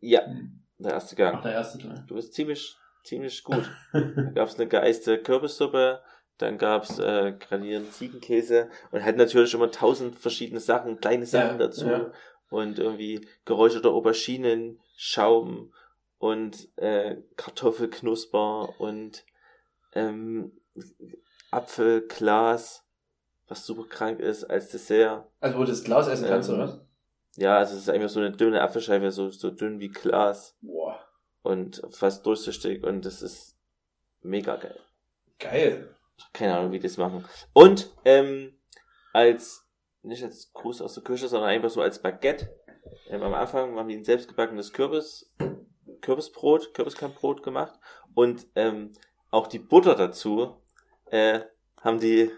[0.00, 0.64] Ja, Hm.
[0.78, 1.36] Der erste Gang.
[1.38, 2.04] Ach, der erste Teil.
[2.06, 3.68] Du bist ziemlich, ziemlich gut.
[3.92, 6.00] Da gab's eine geeiste Kürbissuppe,
[6.38, 11.66] dann gab's äh, granierten Ziegenkäse und halt natürlich immer tausend verschiedene Sachen, kleine Sachen Ja,
[11.66, 12.12] dazu ja.
[12.50, 15.72] und irgendwie geräucherte Auberginen, Schaum
[16.18, 19.24] und äh, Kartoffelknusper und
[19.94, 20.52] ähm,
[21.50, 22.84] Apfelglas,
[23.48, 25.26] was super krank ist als Dessert.
[25.40, 26.80] Also, wo du das Glas essen kannst, Ähm, oder was?
[27.38, 30.98] Ja, also es ist einfach so eine dünne Apfelscheibe, so, so dünn wie Glas Boah.
[31.42, 33.56] und fast durchsichtig und das ist
[34.22, 34.80] mega geil.
[35.38, 35.94] Geil.
[36.32, 37.24] Keine Ahnung, wie die das machen.
[37.52, 38.58] Und ähm,
[39.12, 39.64] als,
[40.02, 42.52] nicht als Gruß aus der Küche, sondern einfach so als Baguette.
[43.08, 45.32] Ähm, am Anfang haben die ein selbstgebackenes Kürbis,
[46.00, 47.78] Kürbisbrot, Kürbiskernbrot gemacht.
[48.14, 48.94] Und ähm,
[49.30, 50.60] auch die Butter dazu
[51.06, 51.42] äh,
[51.80, 52.32] haben die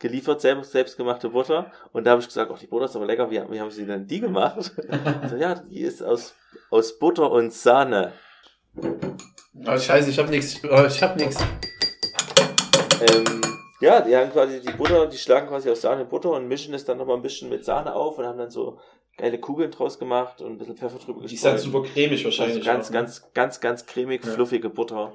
[0.00, 1.70] geliefert, selbst, selbstgemachte Butter.
[1.92, 3.86] Und da habe ich gesagt, ach, die Butter ist aber lecker, wie, wie haben sie
[3.86, 4.72] denn die gemacht?
[5.28, 6.34] so, ja, die ist aus,
[6.70, 8.12] aus Butter und Sahne.
[8.76, 10.60] Oh, scheiße, ich hab nix.
[10.64, 11.36] Oh, ich hab nix.
[13.00, 13.40] Ähm,
[13.80, 16.74] ja, die haben quasi die Butter, die schlagen quasi aus Sahne und Butter und mischen
[16.74, 18.78] es dann nochmal ein bisschen mit Sahne auf und haben dann so
[19.16, 21.58] geile Kugeln draus gemacht und ein bisschen Pfeffer drüber Die ist gestreut.
[21.60, 22.56] super cremig wahrscheinlich.
[22.56, 22.98] Also ganz, auch, ne?
[22.98, 24.32] ganz, ganz, ganz cremig, Ja.
[24.32, 25.12] fluffige Butter.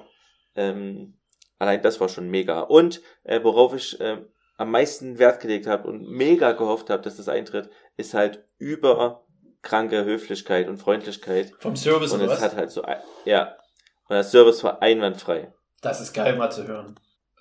[0.54, 1.14] Ähm,
[1.58, 2.60] allein das war schon mega.
[2.60, 4.18] Und äh, worauf ich äh,
[4.56, 10.04] am meisten Wert gelegt habe und mega gehofft habe, dass das eintritt, ist halt überkranke
[10.04, 11.52] Höflichkeit und Freundlichkeit.
[11.58, 12.82] Vom Service Und es hat halt so,
[13.24, 13.56] ja.
[14.08, 15.52] Und der Service war einwandfrei.
[15.82, 16.98] Das ist geil mal zu hören.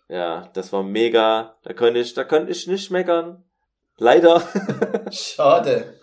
[0.07, 1.57] Ja, das war mega.
[1.63, 3.43] Da konnte ich, da konnte ich nicht meckern.
[3.97, 4.41] Leider.
[5.11, 5.95] Schade.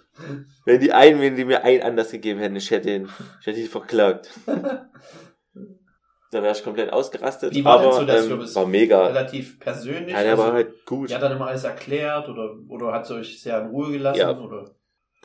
[0.64, 3.08] wenn die einen, wenn die mir einen anders gegeben hätten, ich hätte ihn,
[3.40, 4.30] ich hätte ihn verklagt.
[6.32, 7.54] Da wäre ich komplett ausgerastet.
[7.54, 8.56] Wie war denn aber so der ähm, Service?
[8.56, 9.06] war mega.
[9.06, 10.14] Relativ persönlich.
[10.14, 11.10] Ja, der also, war halt gut.
[11.10, 14.18] die hat dann immer alles erklärt oder, oder hat sie euch sehr in Ruhe gelassen?
[14.18, 14.38] Ja.
[14.38, 14.74] Oder?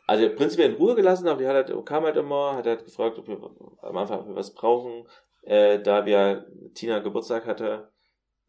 [0.06, 3.18] Also prinzipiell in Ruhe gelassen, aber die hat halt, kam halt immer, hat halt gefragt,
[3.18, 3.38] ob wir
[3.80, 5.08] am Anfang ob wir was brauchen.
[5.44, 7.90] Äh, da wir Tina Geburtstag hatte,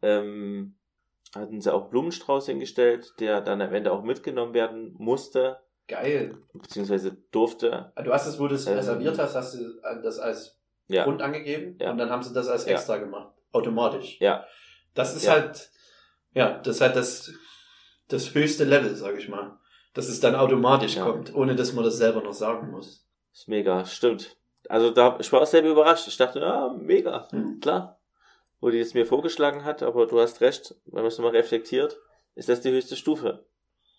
[0.02, 0.76] ähm,
[1.34, 5.56] hatten sie auch Blumenstrauß hingestellt, der dann am Ende auch mitgenommen werden musste,
[5.88, 6.36] Geil.
[6.52, 7.90] beziehungsweise durfte.
[7.94, 10.59] Ah, Du hast es, wo du es Ähm, reserviert hast, hast du das als
[10.90, 11.04] Ja.
[11.04, 11.90] Grund angegeben Ja.
[11.92, 12.72] und dann haben sie das als Ja.
[12.72, 13.32] extra gemacht.
[13.52, 14.18] Automatisch.
[14.20, 14.44] Ja.
[14.94, 15.32] Das ist Ja.
[15.32, 15.70] halt,
[16.34, 17.32] ja, das ist halt das,
[18.08, 19.58] das höchste Level, sag ich mal.
[19.94, 21.04] Dass es dann automatisch Ja.
[21.04, 23.06] kommt, ohne dass man das selber noch sagen muss.
[23.32, 24.36] Ist mega, stimmt.
[24.68, 26.06] Also da, ich war auch selber überrascht.
[26.08, 27.60] Ich dachte, ah, mega, Hm.
[27.60, 27.98] klar.
[28.60, 31.96] Wo die es mir vorgeschlagen hat, aber du hast recht, wenn man es nochmal reflektiert,
[32.34, 33.46] ist das die höchste Stufe.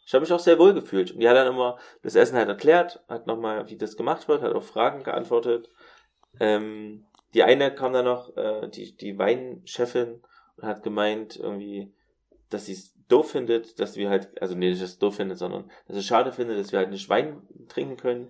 [0.06, 1.12] Ich habe mich auch sehr wohl gefühlt.
[1.12, 4.42] Und die hat dann immer das Essen halt erklärt, hat nochmal, wie das gemacht wird,
[4.42, 5.70] hat auf Fragen geantwortet.
[6.40, 10.22] Ähm, die eine kam dann noch, äh, die, die Weinchefin,
[10.58, 11.94] und hat gemeint, irgendwie,
[12.50, 15.16] dass sie es doof findet, dass wir halt, also nee, nicht, dass sie es doof
[15.16, 18.30] findet, sondern dass sie es schade findet, dass wir halt nicht Wein trinken können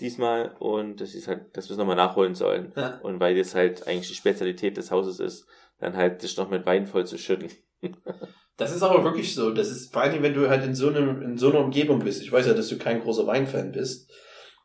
[0.00, 2.72] diesmal und dass sie es halt, dass wir es nochmal nachholen sollen.
[2.76, 2.98] Ja.
[3.02, 5.46] Und weil das halt eigentlich die Spezialität des Hauses ist,
[5.78, 7.50] dann halt sich noch mit Wein voll zu schütten.
[8.58, 9.50] Das ist aber wirklich so.
[9.50, 12.22] Das ist vor allem, wenn du halt in so, einem, in so einer Umgebung bist.
[12.22, 14.10] Ich weiß ja, dass du kein großer Weinfan bist.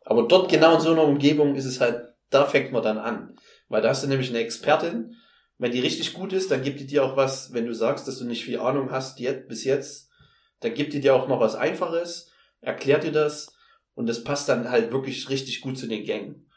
[0.06, 3.36] Aber dort genau in so einer Umgebung ist es halt, da fängt man dann an.
[3.70, 5.16] Weil da hast du nämlich eine Expertin.
[5.58, 8.18] Wenn die richtig gut ist, dann gibt die dir auch was, wenn du sagst, dass
[8.18, 10.10] du nicht viel Ahnung hast jetzt, bis jetzt,
[10.62, 13.56] dann gibt die dir auch noch was Einfaches, erklärt dir das
[13.94, 16.48] und das passt dann halt wirklich richtig gut zu den Gängen.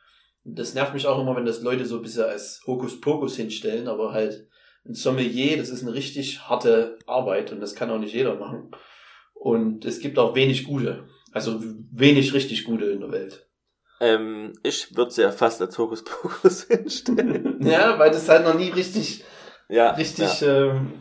[0.45, 3.89] Und das nervt mich auch immer, wenn das Leute so ein bisschen als Hokuspokus hinstellen,
[3.89, 4.49] aber halt
[4.87, 8.71] ein Sommelier, das ist eine richtig harte Arbeit und das kann auch nicht jeder machen.
[9.35, 13.49] Und es gibt auch wenig gute, also wenig richtig gute in der Welt.
[14.01, 17.65] Ähm, ich würde sie ja fast als Hokuspokus hinstellen.
[17.65, 19.25] Ja, weil du es halt noch nie richtig,
[19.69, 19.93] ja.
[19.93, 20.71] richtig, Ja.
[20.73, 20.93] ähm,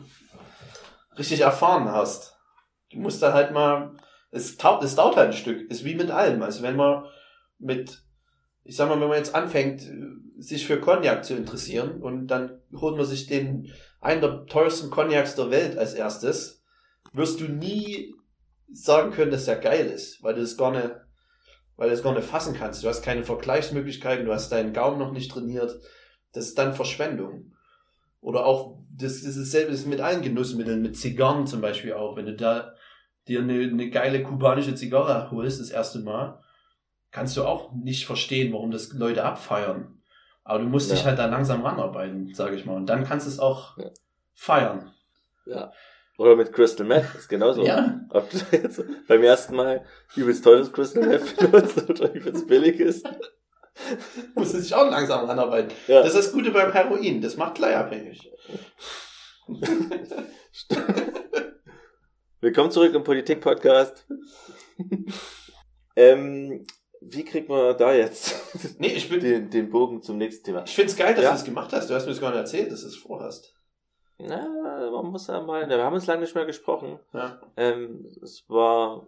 [1.17, 2.37] richtig erfahren hast.
[2.91, 3.95] Du musst da halt mal,
[4.31, 6.41] es, tau- es dauert halt ein Stück, ist wie mit allem.
[6.43, 7.05] Also wenn man
[7.59, 8.03] mit,
[8.63, 9.81] ich sag mal, wenn man jetzt anfängt,
[10.37, 15.35] sich für Cognac zu interessieren und dann holt man sich den, einen der teuersten Cognacs
[15.35, 16.63] der Welt als erstes,
[17.13, 18.13] wirst du nie
[18.71, 20.89] sagen können, dass der geil ist, weil du es gar nicht,
[21.77, 22.83] weil du es gar nicht fassen kannst.
[22.83, 25.79] Du hast keine Vergleichsmöglichkeiten, du hast deinen Gaumen noch nicht trainiert.
[26.33, 27.53] Das ist dann Verschwendung.
[28.21, 32.15] Oder auch, das, das ist selbst mit allen Genussmitteln, mit Zigarren zum Beispiel auch.
[32.15, 32.73] Wenn du da
[33.27, 36.39] dir eine, eine geile kubanische Zigarre holst, das erste Mal,
[37.11, 39.99] kannst du auch nicht verstehen, warum das Leute abfeiern.
[40.43, 40.95] Aber du musst Ja.
[40.95, 42.75] dich halt da langsam ranarbeiten, sage ich mal.
[42.75, 43.89] Und dann kannst du es auch Ja.
[44.33, 44.91] feiern.
[45.45, 45.71] Ja.
[46.17, 47.63] Oder mit Crystal Meth, ist genauso.
[47.65, 48.01] Ja.
[48.11, 49.83] Ob du jetzt beim ersten Mal
[50.15, 53.07] übelst teures Crystal Meth benutzt oder übelst billig ist.
[54.35, 55.71] Muss sich auch langsam ranarbeiten.
[55.87, 56.01] Ja.
[56.03, 58.31] Das ist das Gute beim Heroin, das macht gleich abhängig.
[62.41, 64.05] Willkommen zurück im Politik-Podcast.
[65.95, 66.65] ähm,
[67.01, 68.35] wie kriegt man da jetzt
[68.79, 70.63] Nee, ich bin, den, den Bogen zum nächsten Thema?
[70.65, 71.29] ich find's geil, dass Ja.
[71.31, 71.89] du das gemacht hast.
[71.89, 73.52] Du hast mir das gar nicht erzählt, dass du es vorhast.
[74.27, 76.99] Na, man muss ja mal, wir haben uns lange nicht mehr gesprochen.
[77.13, 77.39] Ja.
[77.57, 79.07] Ähm, es war,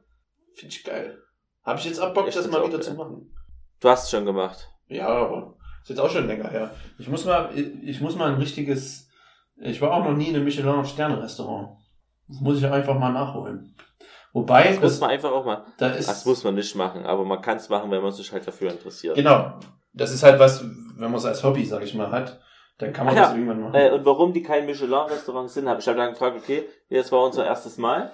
[0.54, 1.22] Finde ich geil.
[1.64, 2.82] Habe ich jetzt auch Bock, Ich das mal wieder geil.
[2.82, 3.34] zu machen.
[3.80, 4.70] du hast es schon gemacht.
[4.88, 6.72] Ja, aber ist jetzt auch schon länger her.
[6.98, 9.10] Ich muss mal, ich muss mal ein richtiges,
[9.58, 11.78] ich war auch noch nie in einem Michelin-Sterne-Restaurant.
[12.28, 13.76] Das muss ich einfach mal nachholen.
[14.34, 17.06] Wobei, Das muss das, man einfach auch mal, da ist, das muss man nicht machen,
[17.06, 19.16] aber man kann es machen, wenn man sich halt dafür interessiert.
[19.16, 19.60] genau,
[19.94, 22.40] das ist halt was, wenn man es als Hobby, sag ich mal, hat,
[22.78, 23.76] dann kann man ja, das irgendwann machen.
[23.76, 27.24] Äh, und warum die kein Michelin-Restaurant sind, habe ich halt dann gefragt, okay, das war
[27.24, 28.12] unser erstes Mal.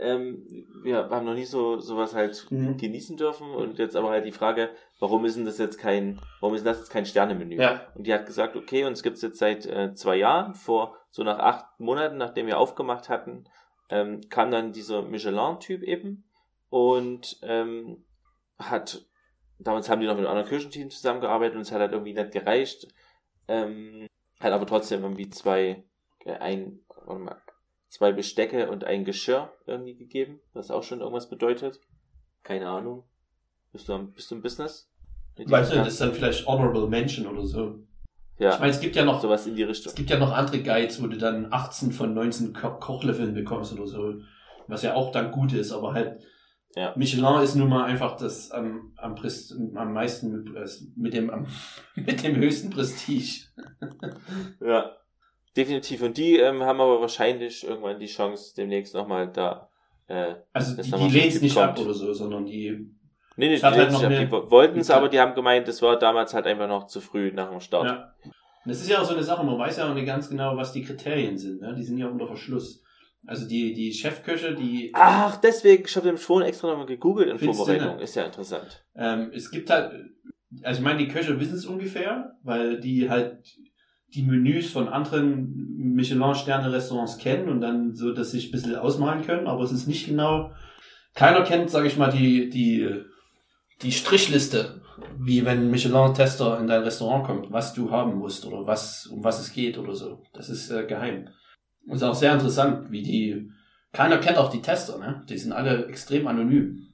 [0.00, 0.46] Ähm,
[0.84, 2.76] wir haben noch nie so sowas halt Mhm.
[2.76, 6.54] genießen dürfen und jetzt aber halt die Frage, warum ist denn das jetzt kein, warum
[6.54, 7.56] ist das jetzt kein Sternemenü?
[7.60, 11.24] ja, Und die hat gesagt, okay, uns gibt's jetzt seit äh, zwei Jahren, vor so
[11.24, 13.48] nach acht Monaten, nachdem wir aufgemacht hatten,
[13.90, 16.24] ähm, kam dann dieser Michelin-Typ eben
[16.68, 18.04] und ähm,
[18.58, 19.04] hat,
[19.58, 22.30] damals haben die noch mit einem anderen Küchenteam zusammengearbeitet und es hat halt irgendwie nicht
[22.32, 22.86] gereicht,
[23.48, 24.06] ähm,
[24.40, 25.82] hat aber trotzdem irgendwie zwei,
[26.24, 27.40] äh, ein, mal,
[27.88, 31.80] zwei Bestecke und ein Geschirr irgendwie gegeben, was auch schon irgendwas bedeutet.
[32.42, 33.04] Keine Ahnung.
[33.72, 34.90] Bist du, am, bist du im Business?
[35.36, 37.78] Weißt du, das ist dann vielleicht Honorable Mention oder so.
[38.38, 39.90] Ja, Ich meine, es gibt ja noch, sowas in die Richtung.
[39.90, 43.72] es gibt ja noch andere Guides, wo du dann 18 von 19 Ko Kochlöffeln bekommst
[43.72, 44.14] oder so.
[44.68, 46.22] Was ja auch dann gut ist, aber halt,
[46.76, 46.92] Ja.
[46.96, 51.30] Michelin ist nun mal einfach das am, am, Prest, am meisten mit, äh, mit dem,
[51.30, 51.46] am,
[51.94, 53.46] mit dem höchsten Prestige.
[54.60, 54.92] Ja,
[55.56, 56.02] definitiv.
[56.02, 59.70] Und die ähm, haben aber wahrscheinlich irgendwann die Chance, demnächst nochmal da.
[60.06, 61.70] Äh, Also Das die, die lehnen es nicht kommt.
[61.70, 62.70] ab oder so, sondern die.
[63.36, 66.34] nee, nee, die, halt noch die, wollten es, aber die haben gemeint, es war damals
[66.34, 67.86] halt einfach noch zu früh nach dem Start.
[67.86, 68.14] Ja.
[68.64, 70.56] Und das ist ja auch so eine Sache, man weiß ja auch nicht ganz genau,
[70.56, 71.62] was die Kriterien sind.
[71.62, 71.74] Ne?
[71.74, 72.82] Die sind ja unter Verschluss.
[73.26, 74.90] Also die, die Chefköche, die.
[74.94, 77.98] Ach, deswegen, ich habe nämlich vorhin extra nochmal gegoogelt in Vorbereitung.
[77.98, 78.84] Ist ja interessant.
[78.94, 79.92] Ähm, es gibt halt,
[80.62, 83.44] also ich meine, die Köche wissen es ungefähr, weil die halt
[84.14, 89.22] die Menüs von anderen Michelin-Sterne-Restaurants kennen und dann so, dass sie sich ein bisschen ausmalen
[89.22, 90.52] können, aber es ist nicht genau,
[91.14, 92.88] keiner kennt, sage ich mal, die, die,
[93.82, 94.80] die Strichliste,
[95.18, 99.22] wie wenn ein Michelin-Tester in dein Restaurant kommt, was du haben musst oder was, um
[99.22, 100.22] was es geht oder so.
[100.32, 101.28] Das ist äh, geheim.
[101.86, 103.50] Ist auch sehr interessant, wie die,
[103.92, 105.24] keiner kennt auch die Tester, ne?
[105.28, 106.86] Die sind alle extrem anonym.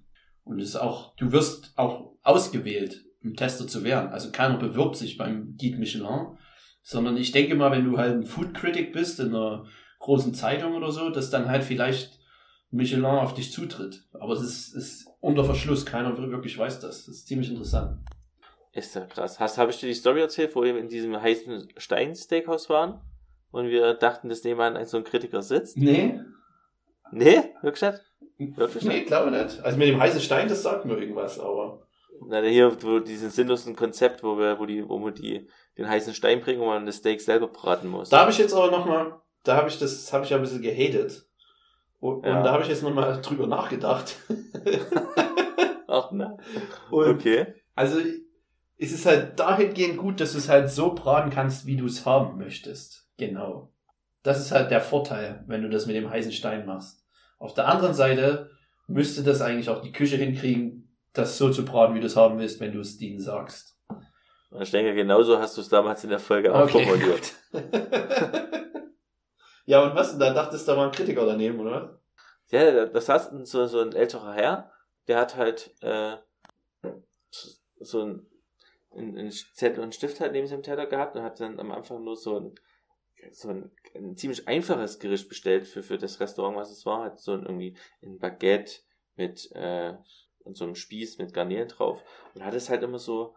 [0.44, 4.11] Und es ist auch, du wirst auch ausgewählt, um Tester zu werden.
[4.11, 6.37] Also keiner bewirbt sich beim Guide Michelin,
[6.83, 9.66] sondern ich denke mal, wenn du halt ein Food Critic bist in einer
[9.99, 12.20] großen Zeitung oder so, dass dann halt vielleicht
[12.70, 14.05] Michelin auf dich zutritt.
[14.12, 17.07] Aber es ist, ist unter Verschluss, keiner wirklich weiß das.
[17.07, 17.99] Das ist ziemlich interessant.
[18.73, 19.38] Ist ja krass.
[19.40, 23.01] Hast, habe ich dir die Story erzählt, wo wir in diesem heißen Stein-Steakhouse waren?
[23.55, 25.77] Und wir dachten, dass nebenan so ein Kritiker sitzt?
[25.77, 26.19] Nee,
[27.12, 27.40] Nee?
[27.62, 27.93] Wirklich
[28.38, 28.57] nicht?
[28.59, 29.07] Wirklich nee, nicht?
[29.07, 29.62] glaube nicht.
[29.62, 31.87] Also mit dem heißen Stein, das sagt mir irgendwas, aber.
[32.27, 36.14] Na, hier, wo diesen sinnlosen Konzept, wo wir, wo die, wo wir die, den heißen
[36.14, 38.09] Stein bringen, wo man das Steak selber braten muss.
[38.09, 40.62] Da habe ich jetzt aber nochmal, da habe ich das, habe ich ja ein bisschen
[40.62, 41.25] gehatet.
[42.01, 42.38] Und, Ja.
[42.38, 44.17] und da habe ich jetzt nochmal drüber nachgedacht.
[45.87, 46.11] Ach.
[46.11, 46.40] Und
[46.90, 47.55] Okay.
[47.77, 48.01] Also
[48.79, 52.05] es ist halt dahingehend gut, dass du es halt so braten kannst, wie du es
[52.05, 53.04] haben möchtest.
[53.16, 53.72] Genau.
[54.22, 57.05] Das ist halt der Vorteil, wenn du das mit dem heißen Stein machst.
[57.38, 58.50] Auf der anderen Seite
[58.87, 62.38] müsste das eigentlich auch die Küche hinkriegen, das so zu braten, wie du es haben
[62.38, 63.79] willst, wenn du es denen sagst.
[64.50, 67.35] Und ich denke, genauso hast du es damals in der Folge auch formuliert.
[67.52, 67.62] gut.
[69.67, 70.17] ja, und was?
[70.17, 72.00] Da dachtest du, da war ein Kritiker daneben, oder?
[72.50, 74.71] Ja, das heißt, so, so ein älterer Herr,
[75.08, 76.17] der hat halt äh,
[77.81, 78.27] so ein,
[78.96, 82.04] ein, ein Zettel und Stift halt neben seinem Teller gehabt und hat dann am Anfang
[82.04, 82.54] nur so ein,
[83.33, 87.04] so ein, ein ziemlich einfaches Gericht bestellt für, für das Restaurant, was es war.
[87.04, 88.81] Hat so ein, irgendwie ein Baguette
[89.16, 89.94] mit äh,
[90.44, 92.02] und so einem Spieß mit Garnelen drauf
[92.35, 93.35] und hat es halt immer so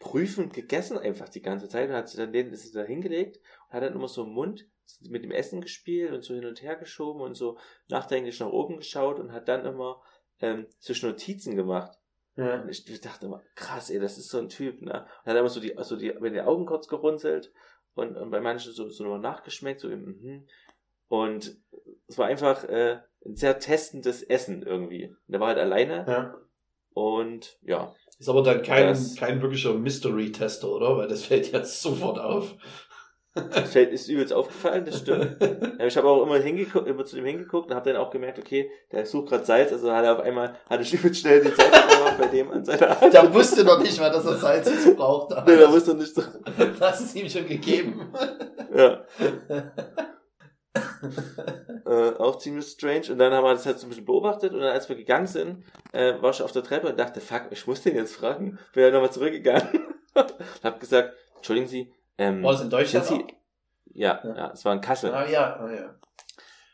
[0.00, 3.74] prüfend gegessen einfach die ganze Zeit und hat sich dann den ist da hingelegt und
[3.74, 4.66] hat dann immer so im Mund
[5.00, 7.58] mit dem Essen gespielt und so hin und her geschoben und so
[7.88, 10.02] nachdenklich nach oben geschaut und hat dann immer
[10.40, 11.98] ähm, sich Notizen gemacht.
[12.36, 12.60] Ja.
[12.60, 15.06] Und ich dachte immer, krass, ey, das ist so ein Typ, ne?
[15.24, 17.52] Und hat immer so die, also die, mit den Augen kurz gerunzelt
[17.96, 20.46] und, und bei manchen so, so nochmal nachgeschmeckt, so im, mhm.
[21.08, 21.56] Und
[22.08, 25.06] es war einfach äh, ein sehr testendes Essen irgendwie.
[25.08, 26.34] Und der war halt alleine ja.
[26.94, 27.94] und ja.
[28.18, 30.96] Ist aber dann kein, Das- kein wirklicher Mystery-Tester, oder?
[30.96, 32.56] Weil das fällt jetzt sofort auf.
[33.36, 35.36] Das ist übelst aufgefallen, das stimmt.
[35.78, 38.70] Ich habe auch immer, hingeguckt, immer zu dem hingeguckt und habe dann auch gemerkt, okay,
[38.90, 41.70] der sucht gerade Salz, also hat er auf einmal, hatte ich übelst schnell den Salz
[41.70, 43.12] gemacht bei dem an seiner Hand.
[43.12, 45.34] Der wusste noch nicht mal, dass er Salz jetzt braucht.
[45.46, 46.22] Nee, der wusste nicht so.
[46.80, 48.10] Das ist ihm schon gegeben.
[48.74, 49.04] Ja.
[51.84, 53.12] äh, auch ziemlich strange.
[53.12, 55.26] Und dann haben wir das halt so ein bisschen beobachtet und dann, als wir gegangen
[55.26, 58.58] sind, äh, war ich auf der Treppe und dachte, fuck, ich muss den jetzt fragen.
[58.72, 59.68] Bin ja nochmal zurückgegangen.
[60.14, 63.06] und hab gesagt, entschuldigen Sie, ähm, War das in Deutschland?
[63.06, 63.36] sind Sie,
[63.94, 64.36] ja, Ja.
[64.36, 65.12] ja, es war in Kassel.
[65.14, 65.94] Ah ja, ah ja.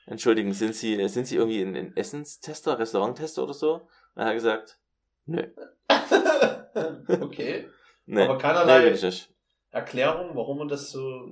[0.06, 3.88] Entschuldigen, sind Sie, sind Sie irgendwie ein, ein Essenstester, Restauranttester oder so?
[4.14, 4.78] Dann hat er gesagt,
[5.26, 5.42] nö,
[7.20, 7.68] okay.
[8.06, 9.28] nee, Aber nee, keinerlei nicht.
[9.70, 11.30] Erklärung, warum man das so.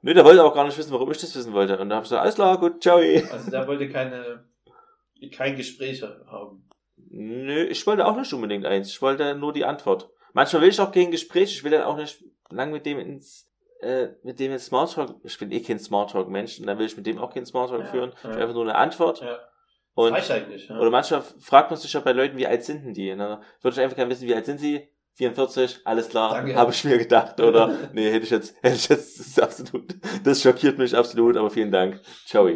[0.00, 1.78] Nö, der wollte auch gar nicht wissen, warum ich das wissen wollte.
[1.78, 2.98] Und dann hab ich gesagt, alles klar, gut, ciao.
[2.98, 4.48] Also der wollte keine
[5.34, 6.68] kein Gespräch haben.
[7.10, 8.88] Nö, ich wollte auch nicht unbedingt eins.
[8.88, 10.10] Ich wollte nur die Antwort.
[10.32, 11.52] Manchmal will ich auch kein Gespräch.
[11.52, 15.16] Ich will dann auch nicht lang mit dem ins, äh, mit dem ins Smalltalk.
[15.24, 17.86] Ich bin eh kein Smalltalk-Mensch und dann will ich mit dem auch kein Smalltalk Ja,
[17.86, 18.12] führen.
[18.16, 18.30] Ich ja.
[18.30, 19.20] will einfach nur eine Antwort.
[19.20, 19.38] Ja.
[19.94, 20.68] Und, Reicht eigentlich.
[20.68, 20.78] Ja.
[20.78, 23.10] oder manchmal fragt man sich ja bei Leuten, wie alt sind denn die?
[23.10, 24.88] Und dann würde ich einfach gerne wissen, wie alt sind sie?
[25.14, 27.76] 44, alles klar, habe ich mir gedacht, oder?
[27.92, 29.92] nee, hätte ich jetzt, hätte ich jetzt, das ist absolut,
[30.22, 32.00] das schockiert mich absolut, aber vielen Dank.
[32.24, 32.48] Ciao.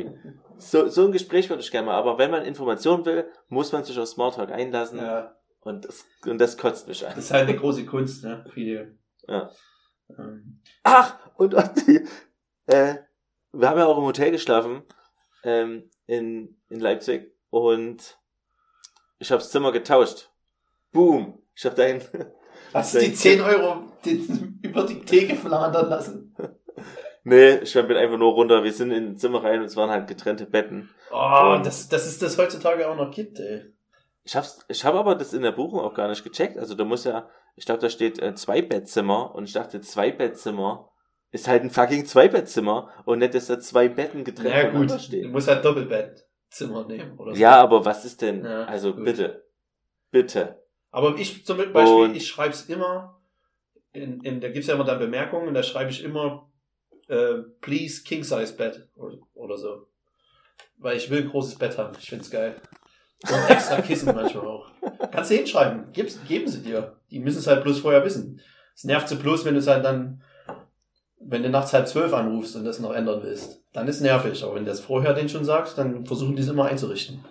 [0.58, 3.82] So, so ein Gespräch würde ich gerne mal, aber wenn man Informationen will, muss man
[3.82, 4.98] sich auf Smalltalk einlassen.
[5.00, 5.34] ja.
[5.64, 7.12] Und das, und das kotzt mich an.
[7.14, 8.44] Das ist halt eine große Kunst, ne?
[8.52, 8.96] Viele.
[9.28, 9.50] Ja.
[10.18, 12.04] Ähm, Ach, und, und die,
[12.66, 12.96] äh,
[13.52, 14.82] wir haben ja auch im Hotel geschlafen,
[15.44, 18.18] ähm, in, in Leipzig, und
[19.18, 20.30] ich habe das Zimmer getauscht.
[20.92, 21.42] Boom!
[21.54, 22.02] Ich habe dahin,
[22.74, 24.26] hast du die 10 Euro die,
[24.62, 26.34] über die Theke fladern lassen?
[27.24, 29.90] nee, ich bin einfach nur runter, wir sind in ein Zimmer rein und es waren
[29.90, 30.90] halt getrennte Betten.
[31.10, 33.72] Oh, Und- das, das ist das heutzutage auch noch gibt, ey.
[34.24, 36.56] Ich hab's, ich habe aber das in der Buchung auch gar nicht gecheckt.
[36.56, 40.90] Also da muss ja, ich glaube, da steht äh, Zwei-Bettzimmer und ich dachte, Zwei-Bettzimmer
[41.30, 44.98] ist halt ein fucking Zwei-Bettzimmer und nicht, dass da zwei Betten getrennt Ja gut, du
[44.98, 45.30] stehen.
[45.32, 47.40] musst halt Doppelbettzimmer nehmen oder so.
[47.40, 48.44] Ja, aber was ist denn?
[48.44, 49.04] Ja, also gut.
[49.04, 49.44] bitte.
[50.10, 50.62] Bitte.
[50.90, 53.18] Aber ich zum Beispiel, Und- ich schreibe es immer,
[53.92, 56.50] in, in, da gibt's ja immer dann Bemerkungen, da schreibe ich immer,
[57.08, 59.86] äh, please king size bed oder, oder so.
[60.76, 61.96] Weil ich will ein großes Bett haben.
[61.98, 62.60] Ich find's geil.
[63.22, 64.66] Und extra Kissen manchmal auch.
[65.12, 65.92] Kannst du hinschreiben.
[65.92, 66.98] Gib's, geben sie dir.
[67.12, 68.40] Die müssen es halt bloß vorher wissen.
[68.74, 70.22] Es nervt sie bloß, wenn du es halt dann,
[71.20, 73.60] wenn du nachts halb zwölf anrufst und das noch ändern willst.
[73.72, 74.42] Dann ist nervig.
[74.42, 77.24] Aber wenn du das vorher denen schon sagst, dann versuchen die es immer einzurichten.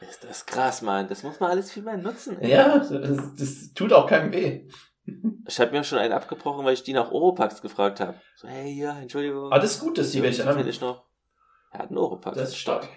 [0.00, 1.08] Ist das krass, Mann.
[1.08, 2.38] Das muss man alles viel mehr nutzen.
[2.40, 2.50] ey.
[2.50, 2.90] Ja, das,
[3.38, 4.68] das tut auch keinem weh.
[5.48, 8.14] Ich habe mir schon einen abgebrochen, weil ich die nach Oropax gefragt habe.
[8.34, 9.52] So, hey, ja, Entschuldigung.
[9.52, 10.54] Aber das ist gut, dass die welche haben.
[10.54, 11.04] zufällig noch.
[11.70, 12.36] Er hat einen Oropax.
[12.36, 12.88] Das ist stark.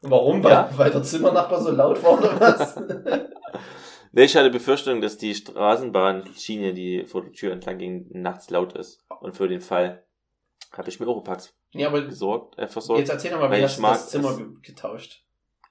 [0.00, 0.42] Warum?
[0.42, 0.70] Weil, Ja.
[0.76, 2.76] weil der Zimmernachbar so laut war oder was?
[4.16, 8.72] Nee, ich hatte Befürchtung, dass die Straßenbahnschiene, die vor der Tür entlang ging, nachts laut
[8.72, 9.04] ist.
[9.20, 10.06] Und für den Fall
[10.72, 13.00] habe ich mir Oropax ja, aber besorgt, äh, versorgt.
[13.00, 15.22] jetzt erzähl doch mal, weil wie hast du das Zimmer ge getauscht?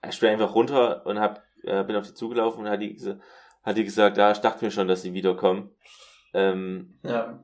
[0.07, 2.95] Ich bin einfach runter und hab, äh, bin auf die zugelaufen und hat die,
[3.63, 5.71] hat die gesagt, ja, ich dachte mir schon, dass sie wiederkommen.
[6.35, 7.43] Ähm, Ja.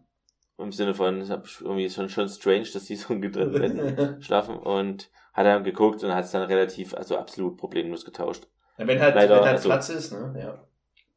[0.60, 4.56] Im Sinne von, ich hab irgendwie schon, schon strange, dass die so getrennten Betten schlafen
[4.60, 8.46] und hat dann geguckt und hat es dann relativ, also absolut problemlos getauscht.
[8.78, 10.36] Ja, wenn halt, Leider, wenn halt also- Platz ist, ne?
[10.38, 10.68] Ja.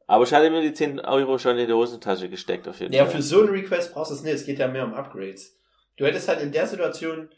[0.07, 3.05] Aber ich hatte mir die 10 Euro schon in die Hosentasche gesteckt, auf jeden Ja,
[3.05, 3.15] Fall.
[3.15, 4.33] für so einen Request brauchst du es nicht.
[4.35, 5.57] Es geht ja mehr um Upgrades.
[5.97, 7.29] Du hättest halt in der Situation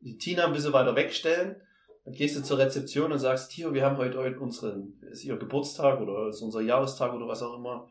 [0.00, 1.56] die Tina ein bisschen weiter wegstellen.
[2.04, 5.36] Dann gehst du zur Rezeption und sagst, Tio, wir haben heute, heute unseren, ist ihr
[5.36, 7.88] Geburtstag oder ist unser Jahrestag oder was auch immer.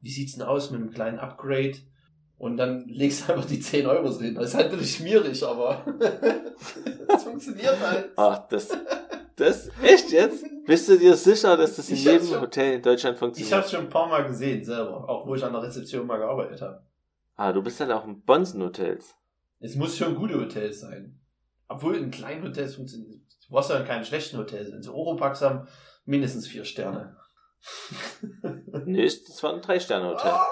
[0.00, 1.74] Wie sieht's denn aus mit einem kleinen Upgrade?
[2.38, 4.36] Und dann legst du einfach die 10 Euro hin.
[4.36, 5.84] Das ist halt bisschen schmierig, aber
[7.08, 8.10] das funktioniert halt.
[8.14, 8.68] Ach, das,
[9.34, 10.44] das, echt jetzt?
[10.68, 13.54] Bist du dir sicher, dass das in Ich jedem schon- Hotel in Deutschland Ich funktioniert?
[13.56, 16.60] habe schon ein paar Mal gesehen selber, auch wo ich an der Rezeption mal gearbeitet
[16.60, 16.82] habe.
[17.36, 19.14] ah, du bist dann auch in Bonsen-Hotels.
[19.60, 21.18] Es muss schon gute Hotels sein.
[21.68, 23.22] Obwohl in kleinen Hotels funktioniert.
[23.46, 24.70] Du brauchst ja in keinen schlechten Hotels.
[24.70, 25.66] Wenn sie Oropax haben,
[26.04, 27.16] mindestens vier Sterne.
[28.84, 30.30] Nee, das war ein Drei-Sterne-Hotel.
[30.30, 30.46] Ah!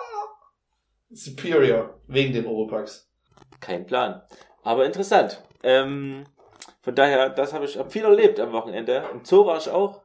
[1.10, 3.08] Superior, wegen dem Oropax.
[3.60, 4.22] Kein Plan.
[4.62, 5.42] Aber interessant.
[5.62, 6.24] Ähm,
[6.80, 9.04] von daher, das habe ich viel erlebt am Wochenende.
[9.12, 10.02] Im Zoo war ich auch.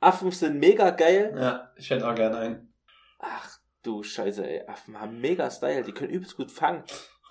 [0.00, 1.34] Affen sind mega geil.
[1.38, 2.74] Ja, ich hätte auch gerne einen.
[3.18, 3.48] Ach
[3.82, 4.66] du Scheiße, ey.
[4.66, 5.82] Affen haben mega Style.
[5.82, 6.84] Die können übelst gut fangen.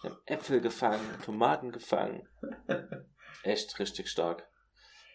[0.03, 2.28] Die haben Äpfel gefangen, Tomaten gefangen.
[3.43, 4.47] Echt richtig stark.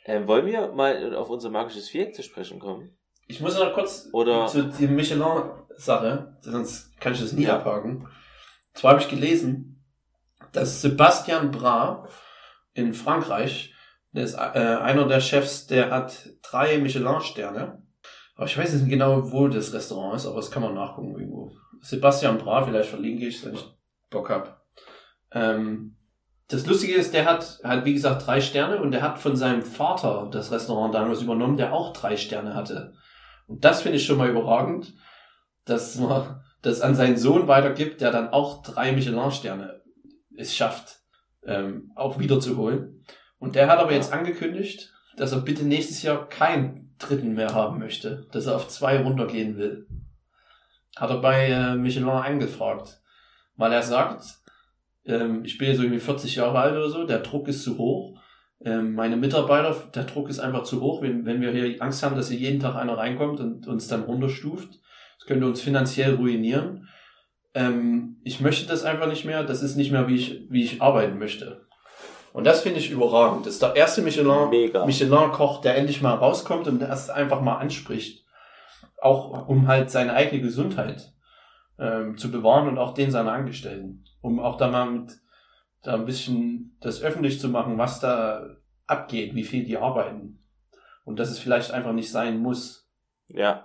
[0.04, 2.98] Ähm, wollen wir mal auf unser magisches Viereck zu sprechen kommen?
[3.26, 7.56] Ich muss noch kurz Oder- zu der Michelin-Sache, sonst kann ich das nie Ja.
[7.56, 8.06] abhaken.
[8.74, 9.82] Zwar habe ich gelesen,
[10.52, 12.06] dass Sebastian Bra
[12.74, 13.73] in Frankreich,
[14.14, 17.82] der ist äh, einer der Chefs, der hat drei Michelin-Sterne.
[18.36, 21.52] Aber ich weiß nicht genau, wo das Restaurant ist, aber das kann man nachgucken irgendwo.
[21.80, 23.64] Sebastian Bra, vielleicht verlinke ich, wenn ich
[24.10, 24.64] Bock hab.
[25.32, 25.96] Ähm,
[26.48, 29.62] das Lustige ist, der hat, hat wie gesagt drei Sterne und der hat von seinem
[29.62, 32.94] Vater das Restaurant damals übernommen, der auch drei Sterne hatte.
[33.46, 34.94] Und das finde ich schon mal überragend,
[35.64, 39.82] dass man das an seinen Sohn weitergibt, der dann auch drei Michelin-Sterne
[40.36, 41.00] es schafft,
[41.44, 43.04] ähm, auch wiederzuholen.
[43.38, 47.78] Und der hat aber jetzt angekündigt, dass er bitte nächstes Jahr keinen dritten mehr haben
[47.78, 49.86] möchte, dass er auf zwei runtergehen will.
[50.96, 53.00] Hat er bei äh, Michelin angefragt,
[53.56, 54.24] weil er sagt,
[55.04, 58.20] ähm, ich bin jetzt irgendwie 40 Jahre alt oder so, der Druck ist zu hoch.
[58.64, 62.16] Ähm, meine Mitarbeiter, der Druck ist einfach zu hoch, wenn, wenn wir hier Angst haben,
[62.16, 64.80] dass hier jeden Tag einer reinkommt und uns dann runterstuft.
[65.18, 66.88] Das könnte uns finanziell ruinieren.
[67.54, 69.44] Ähm, ich möchte das einfach nicht mehr.
[69.44, 71.66] Das ist nicht mehr, wie ich, wie ich arbeiten möchte.
[72.34, 73.46] Und das finde ich überragend.
[73.46, 78.26] Das ist der erste Michelin, Michelin-Koch, der endlich mal rauskommt und das einfach mal anspricht.
[79.00, 81.12] Auch um halt seine eigene Gesundheit
[81.78, 84.04] ähm, zu bewahren und auch den seiner Angestellten.
[84.20, 85.12] Um auch da mal mit
[85.82, 88.56] da ein bisschen das öffentlich zu machen, was da
[88.88, 90.42] abgeht, wie viel die arbeiten.
[91.04, 92.90] Und dass es vielleicht einfach nicht sein muss.
[93.28, 93.64] Ja.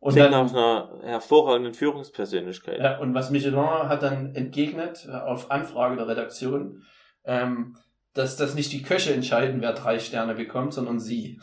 [0.00, 2.78] Und Klingt dann, nach einer hervorragenden Führungspersönlichkeit.
[2.78, 6.82] Ja, und was Michelin hat dann entgegnet, auf Anfrage der Redaktion,
[7.24, 7.78] ähm,
[8.14, 11.40] dass das nicht die Köche entscheiden, wer drei Sterne bekommt, sondern sie.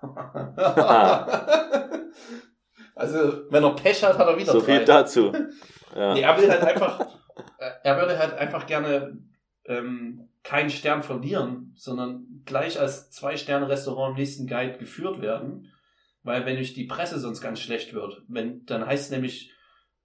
[2.94, 4.66] also, wenn er Pech hat, hat er wieder so drei.
[4.66, 5.32] So viel dazu.
[5.94, 6.14] Ja.
[6.14, 7.06] Nee, er will halt einfach,
[7.82, 9.18] er würde halt einfach gerne
[9.66, 15.72] ähm, keinen Stern verlieren, sondern gleich als Zwei-Sterne-Restaurant im nächsten Guide geführt werden.
[16.22, 19.52] Weil wenn durch die Presse sonst ganz schlecht wird, wenn, dann heißt es nämlich,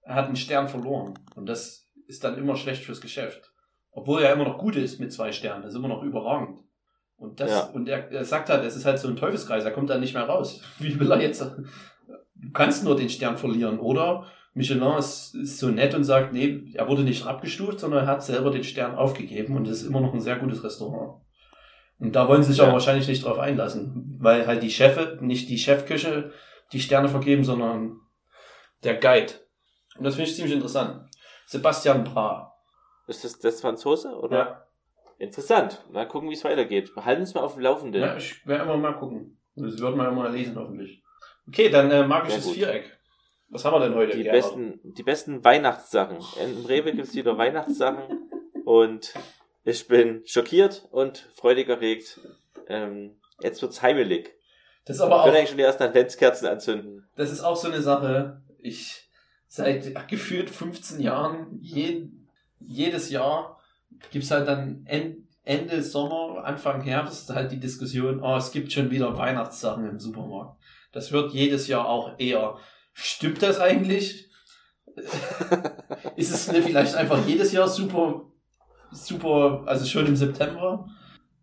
[0.02, 1.18] er hat einen Stern verloren.
[1.34, 3.52] Und das ist dann immer schlecht fürs Geschäft.
[3.96, 6.58] Obwohl er immer noch gut ist mit zwei Sternen, das ist immer noch überragend.
[7.16, 7.60] Und das, ja.
[7.72, 10.12] und er, er sagt halt, es ist halt so ein Teufelskreis, er kommt da nicht
[10.12, 10.60] mehr raus.
[10.78, 11.40] Wie will er jetzt?
[11.40, 14.26] Du kannst nur den Stern verlieren, oder?
[14.52, 18.22] Michelin ist, ist so nett und sagt, nee, er wurde nicht abgestuft, sondern er hat
[18.22, 21.22] selber den Stern aufgegeben und es ist immer noch ein sehr gutes Restaurant.
[21.98, 22.68] Und da wollen sie sich ja.
[22.68, 26.32] auch wahrscheinlich nicht drauf einlassen, weil halt die Chefe, nicht die Chefküche
[26.72, 28.00] die Sterne vergeben, sondern
[28.84, 29.32] der Guide.
[29.96, 31.08] Und das finde ich ziemlich interessant.
[31.46, 32.55] Sebastian Bra.
[33.06, 34.36] Ist das das Franzose oder?
[34.36, 34.66] Ja.
[35.18, 35.82] Interessant.
[35.90, 36.94] Mal gucken, wie es weitergeht.
[36.94, 38.02] Behalten uns mal auf dem Laufenden.
[38.02, 39.38] Ja, ich werde immer mal gucken.
[39.54, 41.02] Das wird man mal lesen, hoffentlich.
[41.48, 42.98] Okay, dann äh, magisches Viereck.
[43.48, 44.16] Was haben wir denn heute?
[44.16, 44.42] Die Gerhard?
[44.42, 46.18] besten, die besten Weihnachtssachen.
[46.42, 48.28] Im Rewe gibt's wieder Weihnachtssachen
[48.64, 49.14] und
[49.64, 52.20] ich bin schockiert und freudig erregt.
[52.68, 54.34] Ähm, jetzt wird's heimelig.
[54.84, 55.24] Das ist aber auch.
[55.24, 57.08] können eigentlich schon die ersten Adventskerzen anzünden.
[57.16, 58.42] Das ist auch so eine Sache.
[58.58, 59.08] Ich
[59.48, 62.08] seit gefühlt 15 Jahren je,
[62.60, 63.60] jedes Jahr
[64.10, 64.86] gibt's halt dann
[65.44, 70.60] Ende Sommer, Anfang Herbst halt die Diskussion, oh, es gibt schon wieder Weihnachtssachen im Supermarkt.
[70.92, 72.56] Das wird jedes Jahr auch eher
[72.98, 74.30] Stimmt das eigentlich?
[76.16, 78.22] ist es ne, vielleicht einfach jedes Jahr super,
[78.90, 80.88] super, also schon im September?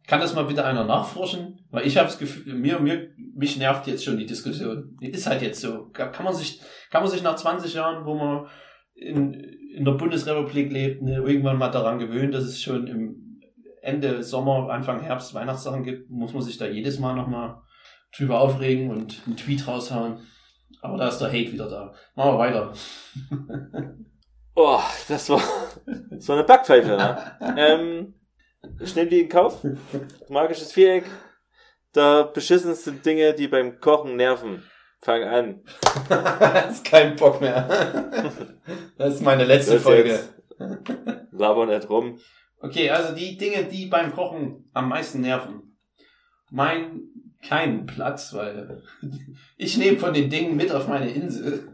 [0.08, 1.64] Kann das mal bitte einer nachforschen?
[1.70, 4.98] Weil ich habe das Gefühl, mir, mir, mich nervt jetzt schon die Diskussion.
[5.00, 5.90] Ist halt jetzt so.
[5.94, 6.60] Kann man sich,
[6.90, 8.48] kann man sich nach 20 Jahren, wo man
[9.04, 13.42] in, in der Bundesrepublik lebt, ne, irgendwann mal daran gewöhnen, dass es schon im
[13.82, 17.62] Ende Sommer, Anfang Herbst Weihnachtssachen gibt, muss man sich da jedes Mal nochmal
[18.16, 20.20] drüber aufregen und einen Tweet raushauen.
[20.82, 21.94] Aber da ist der Hate wieder da.
[22.16, 22.74] Machen wir weiter.
[24.56, 27.56] oh, das war, war eine Backpfeife, ne?
[27.58, 28.14] ähm,
[28.80, 29.66] ich nehme die in Kauf.
[30.30, 31.06] Magisches Viereck.
[31.92, 34.64] Da beschissensten Dinge, die beim Kochen nerven.
[35.04, 35.62] Fang an.
[36.08, 37.68] das ist kein Bock mehr.
[38.98, 40.18] das ist meine letzte das Folge.
[41.32, 42.20] Laber nicht rum.
[42.62, 45.78] Okay, also die Dinge, die beim Kochen am meisten nerven.
[46.52, 47.02] Mein
[47.46, 48.82] keinen Platz, weil
[49.58, 51.68] ich nehme von den Dingen mit auf meine Insel.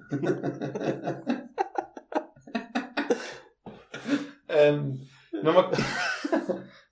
[4.47, 5.65] ähm, wenn, man,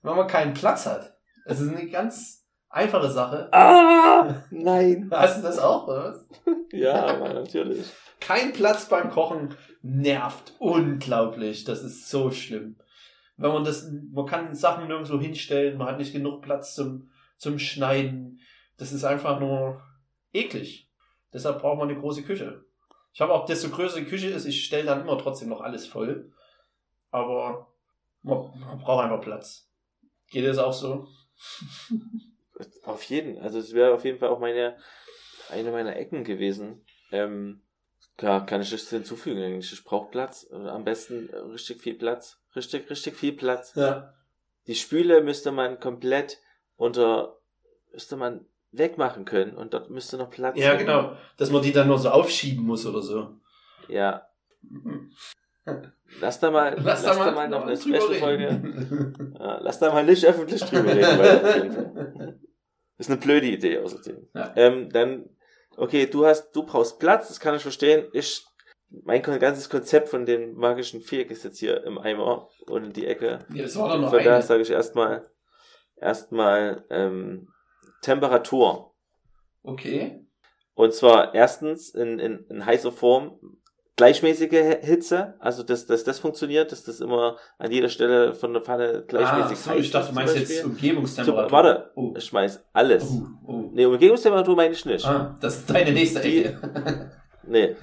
[0.02, 1.16] wenn man keinen Platz hat.
[1.46, 3.48] Es ist eine ganz einfache Sache.
[3.52, 5.08] Ah, nein.
[5.10, 6.28] Hast du das auch, oder was?
[6.70, 7.86] Ja, natürlich.
[8.20, 11.64] Kein Platz beim Kochen nervt unglaublich.
[11.64, 12.76] Das ist so schlimm.
[13.38, 17.08] Wenn man das, man kann Sachen nirgendwo hinstellen, man hat nicht genug Platz zum,
[17.38, 18.40] zum Schneiden.
[18.76, 19.80] Das ist einfach nur
[20.34, 20.90] eklig.
[21.32, 22.64] Deshalb braucht man eine große Küche.
[23.14, 25.86] Ich habe auch, desto größer die Küche ist, ich stelle dann immer trotzdem noch alles
[25.86, 26.32] voll.
[27.10, 27.72] Aber
[28.22, 29.70] man, man braucht einfach Platz.
[30.30, 31.08] Geht das auch so?
[32.84, 33.38] Auf jeden.
[33.38, 34.76] Also es wäre auf jeden Fall auch meine
[35.50, 36.84] eine meiner Ecken gewesen.
[37.10, 37.62] Ähm,
[38.16, 39.72] klar, kann ich nichts hinzufügen eigentlich.
[39.72, 40.46] Ich brauche Platz.
[40.50, 42.38] Am besten richtig viel Platz.
[42.54, 43.74] Richtig, richtig viel Platz.
[43.74, 44.14] Ja.
[44.66, 46.38] Die Spüle müsste man komplett
[46.76, 47.38] unter,
[47.92, 50.80] müsste man wegmachen können und dort müsste noch Platz Ja, sein.
[50.80, 51.16] genau.
[51.38, 53.36] Dass man die dann nur so aufschieben muss oder so.
[53.88, 54.28] Ja.
[56.20, 59.34] Lass da mal, Lass, lass, da mal, da mal noch eine Special-Folge.
[59.38, 62.40] Ja, lass da mal nicht öffentlich drüber reden, weil auf jeden Fall.
[62.98, 64.28] Ist eine blöde Idee außerdem.
[64.34, 64.52] Ja.
[64.56, 65.30] Ähm, dann,
[65.76, 68.06] okay, du hast, du brauchst Platz, das kann ich verstehen.
[68.12, 68.44] Ich,
[68.90, 73.06] mein ganzes Konzept von dem magischen Viereck ist jetzt hier im Eimer und in die
[73.06, 73.40] Ecke.
[73.54, 75.30] Ja, das war doch noch Von daher sage ich erstmal,
[75.96, 77.48] erstmal, ähm,
[78.02, 78.94] Temperatur.
[79.62, 80.24] Okay.
[80.74, 83.40] Und zwar erstens in, in, in heißer Form
[83.98, 88.62] gleichmäßige Hitze, also dass, dass das funktioniert, dass das immer an jeder Stelle von der
[88.62, 90.64] Pfanne Ah, gleichmäßig so, heiß ich dachte, du meinst jetzt.
[90.64, 91.48] Umgebungstemperatur.
[91.48, 91.90] So, warte.
[91.96, 92.14] Oh.
[92.16, 93.04] Ich schmeiß alles.
[93.10, 93.70] Oh, oh.
[93.72, 95.04] Nee, Umgebungstemperatur meine ich nicht.
[95.04, 97.10] Ah, das ist deine nächste Ecke.
[97.50, 97.76] Nee.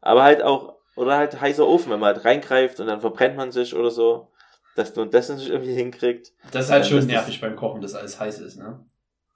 [0.00, 3.52] Aber halt auch, oder halt heißer Ofen, wenn man halt reingreift und dann verbrennt man
[3.52, 4.32] sich oder so,
[4.74, 6.32] dass du das nicht irgendwie hinkriegt.
[6.50, 8.84] Das ist halt Ja, schon nervig beim Kochen, dass alles heiß ist, ne?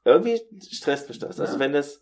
[0.04, 1.38] Irgendwie stresst mich das.
[1.40, 1.60] Also Ja.
[1.60, 2.00] wenn das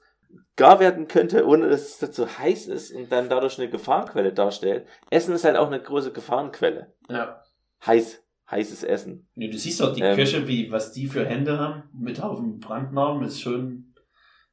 [0.57, 4.87] gar werden könnte, ohne dass es dazu heiß ist und dann dadurch eine Gefahrenquelle darstellt.
[5.11, 6.93] Essen ist halt auch eine große Gefahrenquelle.
[7.09, 7.43] Ja.
[7.87, 9.29] Heiß, heißes Essen.
[9.35, 10.17] Nee, du siehst doch die Ähm.
[10.17, 13.95] Köche, wie, was die für Hände haben, mit Haufen Brandnarben, ist schon,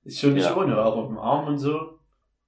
[0.03, 0.55] ist schon nicht Ja.
[0.55, 1.99] ohne, auch auf dem Arm und so.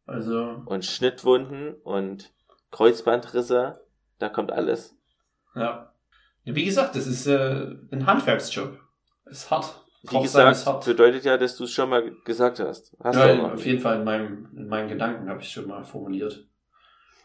[0.06, 2.32] Also, Und Schnittwunden und
[2.72, 3.86] Kreuzbandrisse,
[4.20, 4.96] da kommt alles.
[5.56, 5.94] ja.
[6.46, 8.80] ja wie gesagt, das ist äh, ein Handwerksjob.
[9.26, 9.86] Ist hart.
[10.04, 12.96] Wie gesagt, bedeutet ja, dass du es schon mal gesagt hast.
[13.04, 15.84] Hast ja, noch auf jeden Fall in, meinem, in meinen Gedanken habe ich schon mal
[15.84, 16.48] formuliert.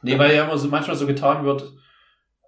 [0.02, 1.72] Nee, weil ja immer so manchmal so getan wird,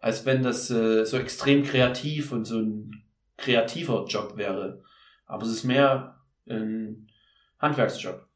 [0.00, 3.04] als wenn das äh, so extrem kreativ und so ein
[3.36, 4.82] kreativer Job wäre.
[5.26, 7.08] Aber es ist mehr ein
[7.58, 8.26] Handwerksjob.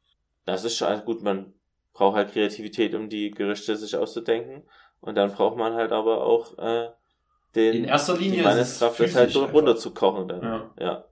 [0.46, 1.52] Das ist schon gut, man
[1.92, 4.62] braucht halt Kreativität, um die Gerichte sich auszudenken.
[5.00, 6.88] Und dann braucht man halt aber auch äh,
[7.54, 10.42] den In erster die Linie ist es Manneskraft, das halt runterzukochen dann.
[10.42, 10.70] Ja.
[10.78, 11.04] Ja.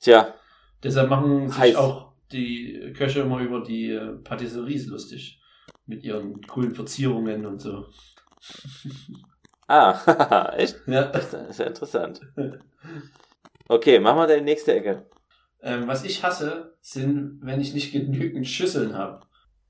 [0.00, 0.34] Tja,
[0.82, 1.76] Deshalb machen sich Heiß.
[1.76, 5.40] auch die Köche immer über die äh, Patisseries lustig.
[5.86, 7.86] Mit ihren coolen Verzierungen und so.
[9.68, 10.76] ah, echt?
[10.86, 11.04] Ja.
[11.06, 12.20] Das ist ja interessant.
[13.68, 15.06] Okay, machen wir deine nächste Ecke.
[15.62, 19.20] Ähm, was ich hasse, sind, wenn ich nicht genügend Schüsseln habe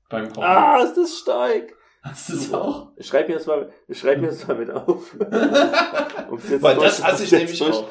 [0.09, 0.43] beim Kochen.
[0.43, 1.73] Ah, ist das stark.
[2.03, 2.91] Hast du es auch?
[2.99, 5.15] Schreib mir das mal, schreib mir das mal mit auf.
[5.19, 7.89] Weil das hasse ich nämlich durch- auch.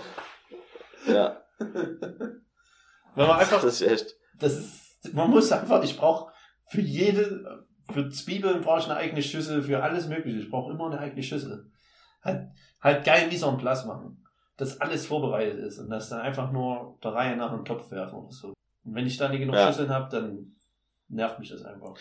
[1.09, 4.17] Ja, Wenn man einfach, das ist echt.
[4.39, 6.33] das ist, man muss einfach, ich brauche
[6.69, 10.39] für jede, für Zwiebeln brauche ich eine eigene Schüssel, für alles mögliche.
[10.39, 11.71] Ich brauche immer eine eigene Schüssel.
[12.23, 12.49] Halt,
[12.81, 14.23] halt geil wie so ein Platz machen.
[14.57, 17.91] Dass alles vorbereitet ist und das dann einfach nur der Reihe nach in den Topf
[17.91, 18.55] werfen oder so.
[18.85, 19.67] Und wenn ich da nicht genug Ja.
[19.69, 20.57] Schüsseln habe, dann
[21.09, 21.95] nervt mich das einfach.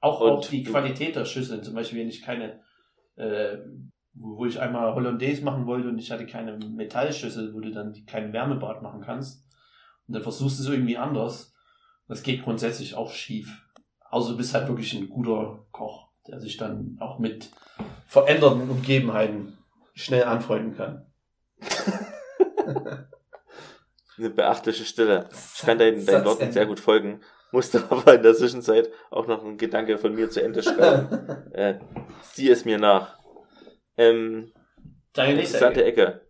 [0.00, 2.60] Auch, Und auch die Qualität der Schüsseln, zum Beispiel, wenn ich keine,
[3.16, 3.56] äh,
[4.14, 8.32] wo ich einmal Hollandaise machen wollte und ich hatte keine Metallschüssel, wo du dann kein
[8.32, 9.44] Wärmebad machen kannst.
[10.06, 11.54] Und dann versuchst du es irgendwie anders.
[12.08, 13.62] Das geht grundsätzlich auch schief.
[14.10, 17.50] Außer du bist halt wirklich ein guter Koch, der sich dann auch mit
[18.06, 19.58] veränderten Umgebenheiten
[19.94, 21.06] schnell anfreunden kann.
[24.16, 25.28] Eine beachtliche Stille.
[25.56, 29.42] Ich kann deinen, deinen Worten sehr gut folgen, musste aber in der Zwischenzeit auch noch
[29.44, 31.08] einen Gedanke von mir zu Ende schreiben.
[31.52, 31.80] äh,
[32.22, 33.18] sieh es mir nach.
[33.96, 34.52] Ähm,
[35.12, 36.02] Deine nächste interessante Ecke.
[36.06, 36.20] Ecke.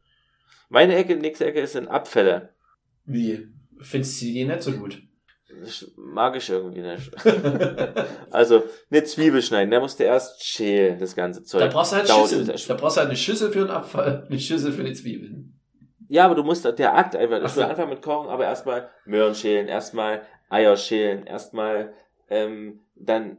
[0.69, 2.51] Meine Ecke, nächste Ecke sind Abfälle.
[3.05, 3.49] Wie?
[3.81, 5.03] Findest du die nicht so gut?
[5.63, 7.11] Das mag ich irgendwie nicht.
[8.31, 11.61] Also, eine Zwiebel schneiden, der musste erst schälen, das ganze Zeug.
[11.61, 12.69] da brauchst du halt Dauert übelst.
[12.69, 15.61] Da brauchst du halt eine Schüssel für den Abfall, eine Schüssel für die Zwiebeln.
[16.09, 18.91] Ja, aber du musst, der Akt einfach, Ach ich will anfangen mit Kochen, aber erstmal
[19.05, 21.95] Möhren schälen, erstmal Eier schälen, erstmal,
[22.29, 23.39] ähm, dann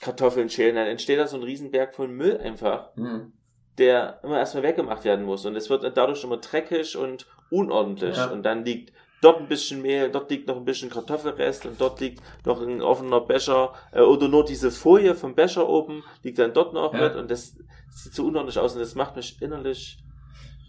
[0.00, 3.32] Kartoffeln schälen, dann entsteht da so ein Riesenberg von Müll einfach, Hm.
[3.80, 5.44] Der immer erstmal weggemacht werden muss.
[5.46, 8.16] Und es wird dadurch immer dreckig und unordentlich.
[8.16, 8.26] Ja.
[8.26, 12.00] Und dann liegt dort ein bisschen Mehl, dort liegt noch ein bisschen Kartoffelrest und dort
[12.00, 16.52] liegt noch ein offener Becher äh, oder nur diese Folie vom Becher oben liegt dann
[16.54, 17.00] dort noch Ja.
[17.08, 17.56] mit und das
[17.90, 19.98] sieht so unordentlich aus und das macht mich innerlich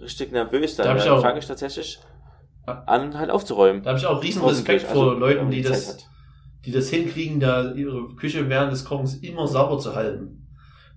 [0.02, 0.76] richtig nervös.
[0.76, 2.00] Da Dann, ich dann auch- fange ich tatsächlich
[2.66, 3.84] an, halt aufzuräumen.
[3.84, 4.44] Da habe ich auch riesen.
[4.44, 6.06] Respekt Also, vor Leuten, wenn man die das, hat.
[6.66, 10.41] die das hinkriegen, da ihre Küche während des Kochens immer sauber zu halten.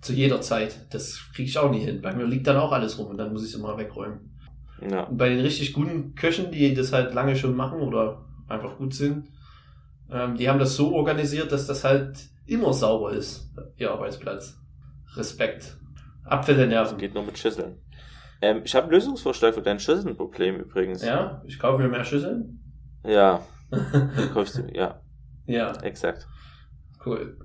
[0.04, 0.86] Zu jeder Zeit.
[0.92, 2.02] Das kriege ich auch nie hin.
[2.02, 4.38] Bei mir liegt dann auch alles rum und dann muss ich es immer wegräumen.
[4.90, 5.04] Ja.
[5.04, 8.92] Und bei den richtig guten Köchen, die das halt lange schon machen oder einfach gut
[8.92, 9.28] sind,
[10.10, 14.60] ähm, die haben das so organisiert, dass das halt immer sauber ist, ihr Arbeitsplatz.
[15.16, 15.78] Respekt.
[16.24, 16.98] Abfälle Das nerven.
[16.98, 17.78] geht nur mit Schüsseln.
[18.42, 21.02] Ähm, ich habe einen Lösungsvorschlag für dein Schüsselnproblem übrigens.
[21.02, 22.60] Ja, ich kaufe mir mehr Schüsseln.
[23.06, 23.40] Ja,
[24.34, 25.00] kaufst du, ja,
[25.46, 26.26] ja, exakt.
[27.06, 27.38] cool.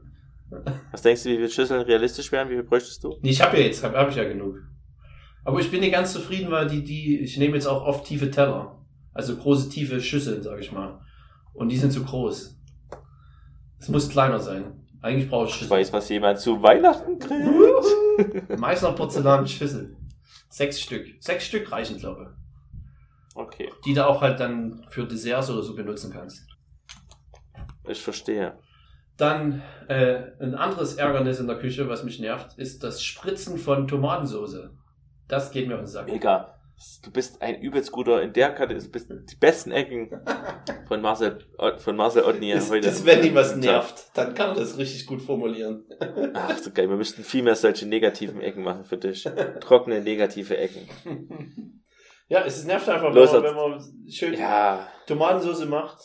[0.91, 2.50] Was denkst du, wie viele Schüsseln realistisch wären?
[2.50, 3.18] Wie viel bräuchtest du?
[3.22, 4.56] Nee, ich habe ja jetzt, habe hab ich ja genug.
[5.45, 8.30] Aber ich bin nicht ganz zufrieden, weil die, die, ich nehme jetzt auch oft tiefe
[8.30, 8.84] Teller.
[9.14, 11.00] Also große, tiefe Schüsseln, sage ich mal.
[11.54, 12.58] Und die sind zu groß.
[13.80, 14.88] Es muss kleiner sein.
[15.02, 15.72] Eigentlich brauche ich Ich Schüssel.
[15.72, 18.60] weiß, was jemand zu Weihnachten kriegt.
[18.60, 19.95] Meißner Porzellanschüssel.
[20.50, 21.06] Sechs Stück.
[21.20, 22.36] Sechs Stück reichen, glaube
[23.36, 23.82] Okay, ich.
[23.86, 26.45] Die du auch halt dann für Desserts oder so benutzen kannst.
[27.88, 28.58] ich verstehe.
[29.20, 33.88] Dann äh, ein anderes Ärgernis in der Küche, was mich nervt, ist das Spritzen von
[33.88, 34.70] Tomatensauce.
[35.28, 36.07] Das geht mir auf den Sack.
[36.07, 36.55] Mega.
[37.03, 38.74] Du bist ein übelst guter in der Karte.
[38.74, 40.09] Du bist die besten Ecken
[40.88, 41.39] von Marcel,
[41.80, 42.88] von Marcel Otni heute.
[42.88, 45.84] das, wenn ihm was nervt, dann kann er das richtig gut formulieren.
[46.34, 46.89] Ach, so geil.
[46.89, 49.28] Wir müssten viel mehr solche negativen Ecken machen für dich.
[49.59, 50.88] Trockene, negative Ecken.
[52.30, 54.88] ja, es nervt einfach, Los, wenn man, wenn man schön Ja.
[55.05, 55.99] Tomatensauce macht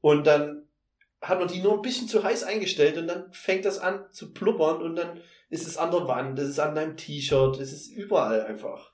[0.00, 0.67] und dann
[1.20, 4.32] hat man die nur ein bisschen zu heiß eingestellt und dann fängt das an zu
[4.32, 7.90] pluppern und dann ist es an der Wand, es ist an deinem T-Shirt, es ist
[7.90, 8.92] überall einfach.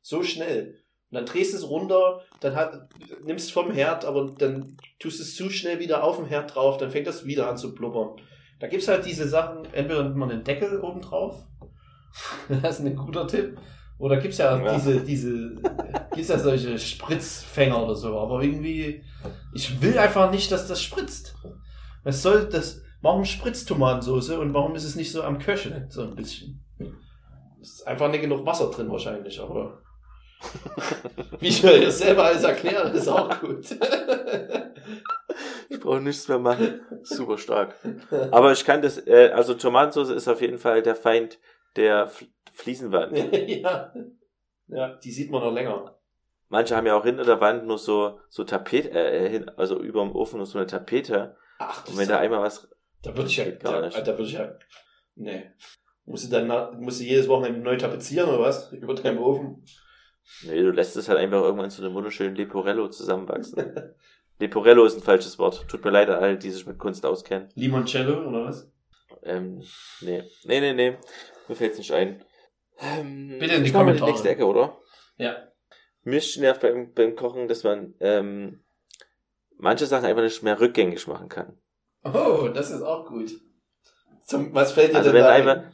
[0.00, 0.78] So schnell.
[1.10, 2.88] Und dann drehst du es runter, dann hat,
[3.24, 6.90] nimmst vom Herd, aber dann tust es zu schnell wieder auf dem Herd drauf, dann
[6.90, 8.20] fängt das wieder an zu blubbern.
[8.60, 11.46] Da gibt's halt diese Sachen, entweder nimmt man einen Deckel oben drauf,
[12.62, 13.58] das ist ein guter Tipp,
[13.98, 14.74] oder gibt's ja, Ja.
[14.74, 15.56] diese, diese,
[16.14, 19.02] gibt's ja solche Spritzfänger oder so, aber irgendwie,
[19.54, 21.34] ich will einfach nicht, dass das spritzt.
[22.04, 26.02] Was soll das, warum spritzt Tomatensauce und warum ist es nicht so am Köcheln, so
[26.02, 26.64] ein bisschen?
[27.60, 29.82] Es ist einfach nicht genug Wasser drin wahrscheinlich, aber
[31.40, 33.76] wie ich mir das selber alles erkläre, ist auch gut.
[35.68, 36.80] Ich brauche nichts mehr machen.
[37.02, 37.74] Super stark.
[38.32, 41.38] Aber ich kann das, äh, also Tomatensauce ist auf jeden Fall der Feind
[41.76, 43.16] der F Fliesenwand.
[43.48, 43.92] ja.
[44.66, 45.96] ja, die sieht man noch länger.
[46.48, 50.00] Manche haben ja auch hinter der Wand nur so, so Tapete, äh, hin, also über
[50.02, 51.36] dem Ofen nur so eine Tapete.
[51.62, 52.68] Ach, Und wenn da einmal was,
[53.02, 53.98] da würde ich ja, da, nicht.
[53.98, 54.54] da würde ich ja,
[55.14, 55.50] nee.
[56.06, 58.72] Musst du dann, musst du jedes Wochenende neu tapezieren oder was?
[58.72, 59.62] Über deinem Ofen?
[60.44, 63.94] nee, du lässt es halt einfach irgendwann zu einem wunderschönen Leporello zusammenwachsen.
[64.38, 65.68] Leporello ist ein falsches Wort.
[65.68, 67.50] Tut mir leid an alle, die sich mit Kunst auskennen.
[67.56, 68.72] Limoncello oder was?
[69.22, 69.62] Ähm,
[70.00, 70.22] nee.
[70.44, 70.96] Nee, nee, nee.
[71.46, 72.24] Mir fällt's nicht ein.
[72.80, 74.06] Ähm, Bitte in die Kommentare.
[74.06, 74.78] die nächste Ecke, oder?
[75.18, 75.36] Ja.
[76.04, 78.64] Mich nervt beim, beim Kochen, dass man ähm,
[79.60, 81.58] manche Sachen einfach nicht mehr rückgängig machen kann.
[82.04, 83.30] Oh, das ist auch gut.
[84.24, 85.64] Zum, was fällt dir Also denn wenn da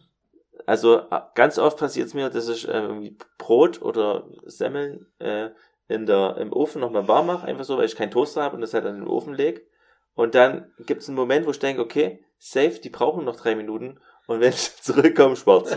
[0.66, 5.50] also äh, ganz oft passiert es mir, dass ich äh, irgendwie Brot oder Semmeln äh,
[5.88, 8.60] in der, im Ofen nochmal warm mache, einfach so, weil ich keinen Toaster habe und
[8.62, 9.68] das halt in den Ofen leg.
[10.14, 13.54] Und dann gibt es einen Moment, wo ich denke, okay, safe, die brauchen noch drei
[13.54, 15.76] Minuten und wenn ich zurückkomme, schwarz.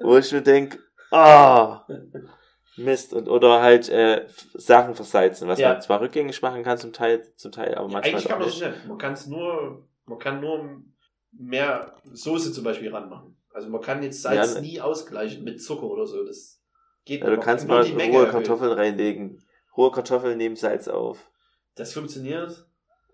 [0.00, 0.78] wo ich mir denke,
[1.10, 1.86] ah,
[2.76, 3.12] Mist.
[3.12, 5.72] Und, oder halt äh, Sachen versalzen, was Ja.
[5.72, 8.48] man zwar rückgängig machen kann zum Teil, zum Teil, aber manchmal Eigentlich auch kann man
[8.48, 8.62] nicht.
[8.62, 8.86] es nicht.
[8.86, 10.82] Man kann es nur, man kann nur
[11.32, 13.36] mehr Soße zum Beispiel ranmachen.
[13.52, 14.66] Also man kann jetzt Salz Ja, ne.
[14.66, 16.24] nie ausgleichen mit Zucker oder so.
[16.24, 16.62] Das
[17.04, 18.42] geht Ja, du Man kannst kann mal die Menge rohe erhöhen.
[18.44, 19.42] Kartoffeln reinlegen.
[19.76, 21.30] Rohe Kartoffeln nehmen Salz auf.
[21.74, 22.66] Das funktioniert.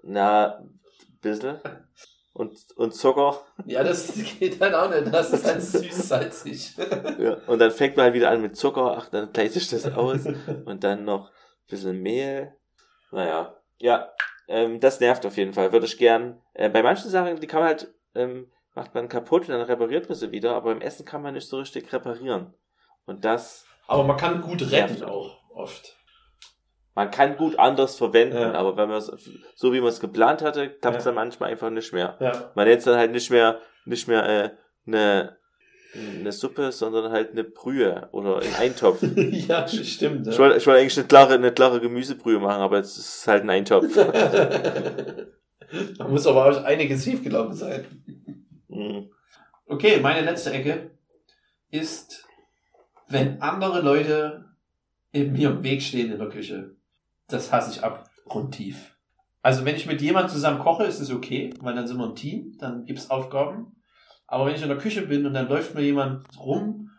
[0.02, 0.80] Na, ein
[1.20, 1.58] bisschen.
[2.36, 3.40] Und, und Zucker.
[3.64, 5.12] Ja, das geht halt auch nicht.
[5.12, 6.76] Das ist halt süß-salzig.
[7.18, 7.38] Ja.
[7.46, 8.94] Und dann fängt man halt wieder an mit Zucker.
[8.98, 10.26] Ach, dann gleicht sich das aus.
[10.66, 12.54] Und dann noch ein bisschen Mehl.
[13.10, 13.56] Naja.
[13.78, 14.10] Ja,
[14.48, 15.72] ähm, das nervt auf jeden Fall.
[15.72, 16.42] Würde ich gern.
[16.52, 20.10] Äh, bei manchen Sachen, die kann man halt, ähm, macht man kaputt und dann repariert
[20.10, 20.56] man sie wieder.
[20.56, 22.52] Aber beim Essen kann man nicht so richtig reparieren.
[23.06, 25.95] Und das, Aber man kann gut retten auch oft.
[26.96, 28.38] Man kann gut anders verwenden.
[28.38, 28.54] Ja.
[28.54, 29.12] Aber wenn man es,
[29.54, 31.10] so wie man es geplant hatte, klappt es Ja.
[31.10, 32.16] dann manchmal einfach nicht mehr.
[32.18, 32.50] Ja.
[32.56, 34.50] Man nennt es dann halt nicht mehr, nicht mehr äh,
[34.86, 35.36] eine,
[35.94, 39.02] eine Suppe, sondern halt eine Brühe oder einen Eintopf.
[39.14, 40.26] ja, stimmt.
[40.26, 43.28] Ich wollte ich wollte eigentlich eine klare, eine klare Gemüsebrühe machen, aber jetzt ist es
[43.28, 43.94] halt ein Eintopf.
[45.98, 47.84] da muss aber auch einiges schiefgelaufen sein.
[48.68, 49.10] Mhm.
[49.66, 50.92] Okay, meine letzte Ecke
[51.70, 52.26] ist,
[53.08, 54.46] wenn andere Leute
[55.12, 56.75] in mir im Weg stehen in der Küche.
[57.28, 58.96] Das hasse ich abgrundtief.
[59.42, 62.16] Also wenn ich mit jemandem zusammen koche, ist es okay, weil dann sind wir ein
[62.16, 63.76] Team, dann gibt's Aufgaben.
[64.26, 66.90] Aber wenn ich in der Küche bin und dann läuft mir jemand rum,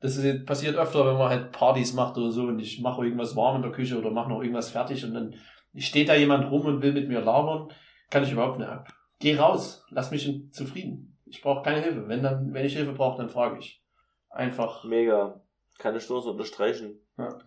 [0.00, 3.34] das ist, passiert öfter, wenn man halt Partys macht oder so und ich mache irgendwas
[3.34, 5.34] warm in der Küche oder mache noch irgendwas fertig und dann
[5.74, 7.68] steht da jemand rum und will mit mir labern,
[8.10, 8.88] kann ich überhaupt nicht ab.
[9.18, 11.16] Geh raus, lass mich zufrieden.
[11.24, 12.08] Ich brauche keine Hilfe.
[12.08, 13.82] Wenn dann, wenn ich Hilfe brauche, dann frage ich.
[14.30, 14.84] Einfach.
[14.84, 15.40] Mega.
[15.78, 17.00] Kann ich nur so unterstreichen.
[17.18, 17.38] Ja.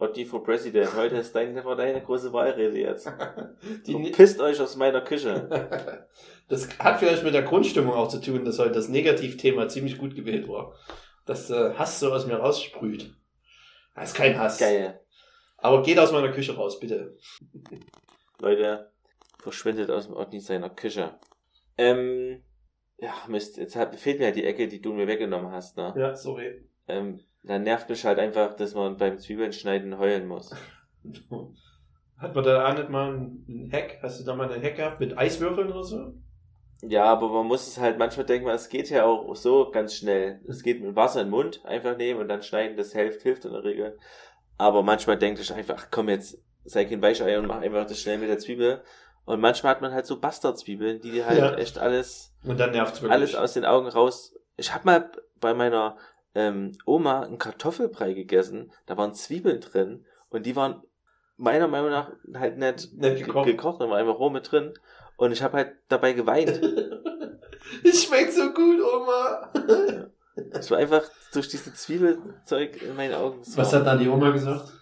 [0.00, 0.94] Otti for President.
[0.94, 3.10] Heute ist deine, war deine große Wahlrede jetzt.
[3.86, 6.06] Die, ni- Pisst euch aus meiner Küche.
[6.48, 10.14] das hat vielleicht mit der Grundstimmung auch zu tun, dass heute das Negativthema ziemlich gut
[10.14, 10.74] gewählt war.
[11.26, 13.12] Dass äh, Hass so aus mir raussprüht.
[13.96, 14.58] Das ist kein Hass.
[14.58, 15.00] Geil.
[15.56, 17.16] Aber geht aus meiner Küche raus, bitte.
[18.38, 18.92] Leute,
[19.40, 21.18] verschwindet aus dem Otti seiner Küche.
[21.76, 22.44] Ähm,
[22.98, 25.92] ja, Mist, jetzt hat, fehlt mir halt die Ecke, die du mir weggenommen hast, ne?
[25.96, 26.68] Ja, sorry.
[26.86, 30.54] Ähm, dann nervt mich halt einfach, dass man beim Zwiebeln schneiden heulen muss.
[32.18, 33.98] Hat man da auch nicht mal ein Hack?
[34.02, 36.14] Hast du da mal einen Hack gehabt mit Eiswürfeln oder so?
[36.82, 40.40] Ja, aber man muss es halt manchmal denken, es geht ja auch so ganz schnell.
[40.48, 43.44] Es geht mit Wasser in den Mund einfach nehmen und dann schneiden, das hilft, hilft
[43.44, 43.98] in der Regel.
[44.58, 48.00] Aber manchmal denkt ich einfach, ach komm jetzt, sei kein Weicheier und mach einfach das
[48.00, 48.82] schnell mit der Zwiebel.
[49.24, 51.54] Und manchmal hat man halt so Bastard-Zwiebeln, die dir halt Ja.
[51.54, 53.12] echt alles, Und dann nervt's wirklich.
[53.12, 54.34] alles aus den Augen raus.
[54.56, 55.10] Ich hab mal
[55.40, 55.96] bei meiner
[56.34, 60.82] ähm, Oma einen Kartoffelbrei gegessen, da waren Zwiebeln drin und die waren
[61.36, 63.46] meiner Meinung nach halt nicht, Nicht ge- gekocht.
[63.46, 64.72] gekocht, sondern waren einfach roh mit drin.
[65.16, 66.60] Und ich habe halt dabei geweint.
[67.84, 69.50] Es schmeckt so gut, Oma.
[70.52, 71.02] Es war einfach
[71.32, 73.40] durch diese Zwiebelzeug in meinen Augen.
[73.40, 74.72] Es Was war- hat dann die Oma gesagt?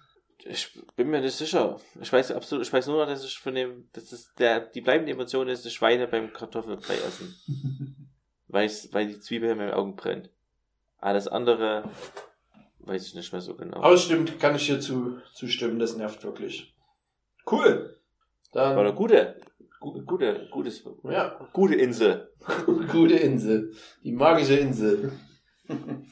[0.45, 1.81] Ich bin mir nicht sicher.
[2.01, 4.81] Ich weiß absolut, ich weiß nur noch, dass ich von dem, dass es der, die
[4.83, 7.35] bleibende Emotion ist, die Schweine beim Kartoffelbrei essen.
[8.49, 10.31] weil ich, weil die Zwiebel in meinen Augen brennt.
[10.99, 11.85] Alles andere
[12.81, 13.79] weiß ich nicht mehr so genau.
[13.79, 16.75] Aber es stimmt, kann ich hier zu, zustimmen, das nervt wirklich.
[17.51, 17.99] Cool.
[18.53, 19.41] Dann, War eine gute,
[19.81, 22.33] gu- gute, gutes, ja, gute Insel.
[22.93, 23.73] gute Insel.
[24.05, 25.13] Die magische Insel.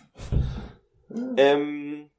[1.37, 2.11] Ähm,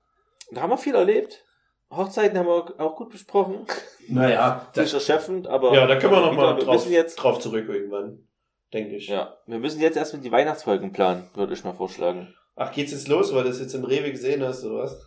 [0.51, 1.43] da haben wir viel erlebt.
[1.91, 3.65] Hochzeiten haben wir auch gut besprochen.
[4.07, 5.73] Naja, Nicht erschöpfend, aber.
[5.73, 8.27] ja, da können wir noch mal wir drauf, müssen jetzt, drauf zurück irgendwann.
[8.73, 9.07] Denke ich.
[9.07, 12.33] ja, wir müssen jetzt erstmal die Weihnachtsfolgen planen, würde ich mal vorschlagen.
[12.55, 15.05] Ach, geht's jetzt los, weil du das jetzt im Rewe gesehen hast, oder was?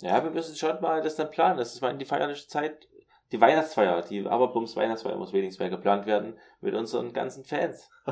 [0.00, 1.58] Ja, wir müssen schon mal das dann planen.
[1.58, 2.88] Das ist mal in die feierliche Zeit,
[3.32, 7.88] die Weihnachtsfeier, die Aberbums Weihnachtsfeier muss wenigstens mehr geplant werden mit unseren ganzen Fans.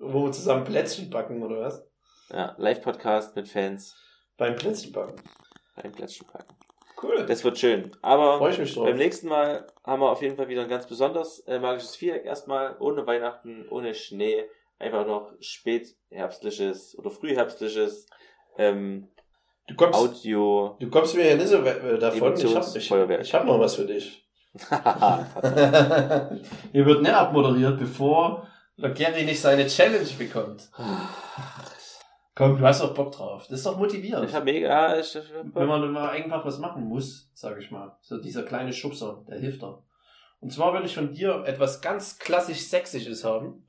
[0.00, 1.84] Wo wir zusammen Plätzchen backen, oder was?
[2.30, 3.96] Ja, Live-Podcast mit Fans
[4.36, 5.16] Beim Plätzchen backen.
[5.74, 6.54] beim Plätzchen packen.
[7.02, 7.26] Cool.
[7.26, 7.90] Das wird schön.
[8.02, 11.96] Aber beim nächsten Mal haben wir auf jeden Fall wieder ein ganz besonders äh, magisches
[11.96, 14.44] Viereck erstmal, ohne Weihnachten, ohne Schnee,
[14.78, 18.06] einfach noch spätherbstliches oder frühherbstliches
[18.58, 19.08] ähm,
[19.70, 20.76] Du kommst, Audio.
[20.80, 22.34] du kommst mir ja nicht so äh, davon.
[22.34, 24.26] Ich hab, ich, ich hab noch was für dich.
[26.72, 30.68] Hier wird nicht abmoderiert, bevor der Gary nicht seine Challenge bekommt.
[32.34, 33.46] Komm, du hast doch Bock drauf.
[33.48, 34.28] Das ist doch motivierend.
[34.28, 37.70] ich habe mega, ich, ich hab Wenn man mal einfach was machen muss, sag ich
[37.70, 37.96] mal.
[38.00, 39.82] So dieser kleine Schubser, der hilft da.
[40.40, 43.66] Und zwar will ich von dir etwas ganz klassisch Sächsisches haben,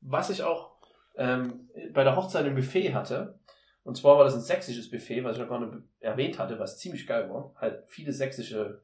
[0.00, 0.72] was ich auch
[1.16, 3.40] ähm, bei der Hochzeit im Buffet hatte.
[3.84, 6.78] Und zwar war das ein sächsisches Buffet, was ich noch gar nicht erwähnt hatte, was
[6.78, 7.52] ziemlich geil war.
[7.56, 8.82] Halt viele sächsische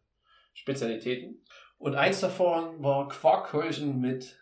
[0.55, 1.45] Spezialitäten.
[1.79, 4.37] Und eins davon war Quarkhäulchen mit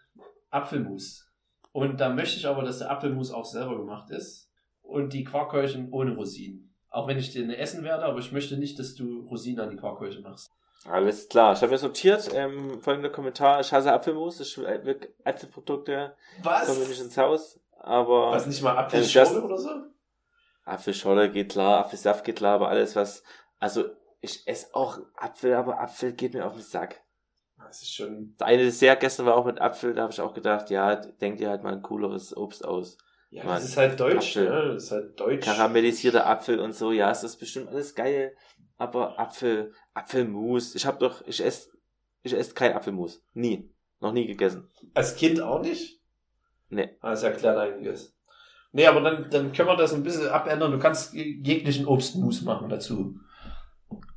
[0.51, 1.31] Apfelmus.
[1.73, 4.51] Und da möchte ich aber, dass der Apfelmus auch selber gemacht ist.
[4.81, 6.75] Und die Quarkhäulchen ohne Rosinen.
[6.89, 9.77] Auch wenn ich den essen werde, aber ich möchte nicht, dass du Rosinen an die
[9.77, 10.49] Quarkhäulchen machst.
[10.89, 11.53] Alles klar.
[11.53, 12.31] Ich habe mir sortiert.
[12.33, 13.61] Ähm, folgender Kommentar.
[13.61, 14.41] Ich hasse Apfelmus.
[14.41, 17.61] Ich will Apfelprodukte kommen mir nicht ins Haus.
[17.79, 19.71] Aber Was nicht mal das- Apfelschorle oder so?
[20.67, 23.23] Apfelscholle geht klar, Apfelsaft geht klar, aber alles was,
[23.59, 23.85] also
[24.21, 27.03] ich esse auch Apfel, aber Apfel geht mir auf den Sack.
[27.59, 28.35] Das ist schon.
[28.37, 31.39] Das eine Dessert gestern war auch mit Apfel, da habe ich auch gedacht, ja, denk
[31.39, 32.99] dir halt mal ein cooleres Obst aus.
[33.31, 34.51] Ja, Mann, das ist halt deutsch, Apfel.
[34.51, 34.75] ne?
[34.75, 35.45] Das ist halt deutsch.
[35.45, 38.37] Karamellisierter Apfel und so, ja, ist bestimmt alles geil,
[38.77, 41.71] aber Apfel, Apfelmus, ich habe doch, ich esse,
[42.23, 43.23] ich esse kein Apfelmus.
[43.33, 43.73] Nie.
[44.01, 44.71] Noch nie gegessen.
[44.95, 46.01] Als Kind auch nicht?
[46.69, 46.97] Nee.
[47.01, 48.16] Ah, das erklärt einiges.
[48.77, 50.71] Nee, aber dann, dann können wir das ein bisschen abändern.
[50.71, 53.19] Du kannst jeglichen Obstmus machen dazu.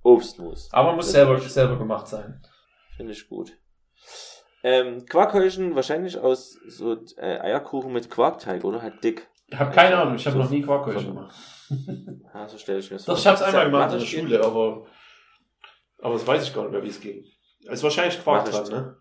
[0.03, 0.67] Obstmus.
[0.73, 2.41] Aber muss Das selber, selber gemacht sein.
[2.97, 3.53] Finde ich gut.
[4.61, 8.81] Ähm, Quarkhäulchen wahrscheinlich aus so äh, Eierkuchen mit Quarkteig, oder?
[8.81, 9.29] Halt dick.
[9.47, 11.35] Ich habe keine Ahnung, ich habe So- noch nie Quarkhäulchen so- gemacht.
[12.33, 14.43] Ja, so stelle ich mir das Doch, ich habe es einmal gemacht in der Schule,
[14.43, 14.85] aber,
[16.01, 17.23] aber das weiß ich gar nicht mehr, wie es ging.
[17.65, 18.97] Es ist wahrscheinlich Quark Mathe dran, ne?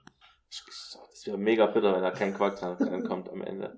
[1.11, 3.77] Das wäre mega bitter, wenn da kein Quark dran kommt am Ende.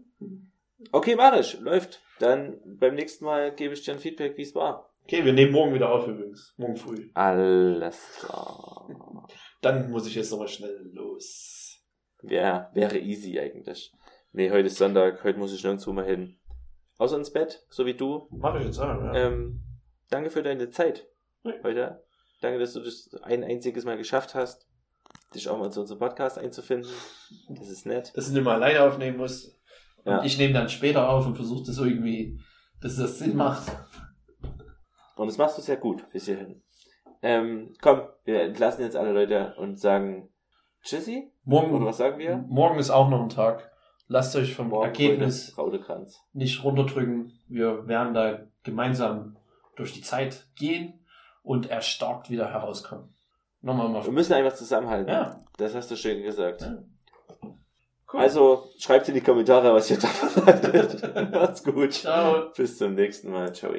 [0.93, 1.59] Okay, mach ich.
[1.61, 2.03] Läuft.
[2.19, 4.91] Dann beim nächsten Mal gebe ich dir ein Feedback, wie es war.
[5.05, 6.55] Okay, wir nehmen morgen wieder auf übrigens.
[6.57, 7.11] Morgen früh.
[7.15, 8.89] Alles klar.
[9.63, 11.79] Dann muss ich jetzt nochmal schnell los.
[12.23, 13.93] Wär, wäre easy eigentlich.
[14.33, 15.25] Nee, heute ist Sonntag.
[15.25, 16.39] Heute muss ich nirgendwo mal hin.
[16.99, 18.29] Außer ins Bett, so wie du.
[18.31, 19.15] Mach ich jetzt auch, ja.
[19.15, 19.63] Ähm,
[20.11, 21.09] danke für deine Zeit
[21.45, 21.55] Ja.
[21.63, 22.05] heute.
[22.43, 24.67] Danke, dass du das ein einziges Mal geschafft hast,
[25.35, 26.91] dich auch mal zu unserem Podcast einzufinden.
[27.49, 28.13] Das ist nett.
[28.15, 29.59] Dass du nicht mal alleine aufnehmen musst.
[30.05, 30.23] Und Ja.
[30.25, 32.41] ich nehme dann später auf und versuche das irgendwie,
[32.81, 33.71] dass das Sinn macht.
[35.17, 36.63] Und das machst du sehr gut bis hierhin.
[37.23, 40.31] Ähm, komm, wir entlassen jetzt alle Leute und sagen
[40.83, 41.31] Tschüssi.
[41.45, 42.39] Oder Morgen, was sagen wir?
[42.49, 43.71] morgen ist auch noch ein Tag.
[44.07, 45.55] Lasst euch vom Morgen Ergebnis
[46.33, 47.33] nicht runterdrücken.
[47.49, 49.37] Wir werden da gemeinsam
[49.77, 51.05] durch die Zeit gehen
[51.43, 53.15] und erstarkt wieder herauskommen.
[53.61, 54.05] Nochmal mal.
[54.05, 55.09] Wir müssen einfach zusammenhalten.
[55.13, 55.45] Ja.
[55.59, 56.63] Das hast du schön gesagt.
[56.63, 56.79] Ja.
[58.13, 58.21] Cool.
[58.21, 61.15] Also, schreibt in die Kommentare, was ihr davon haltet.
[61.33, 61.93] Macht's gut.
[61.93, 62.51] Ciao.
[62.57, 63.55] Bis zum nächsten Mal.
[63.55, 63.73] Ciao.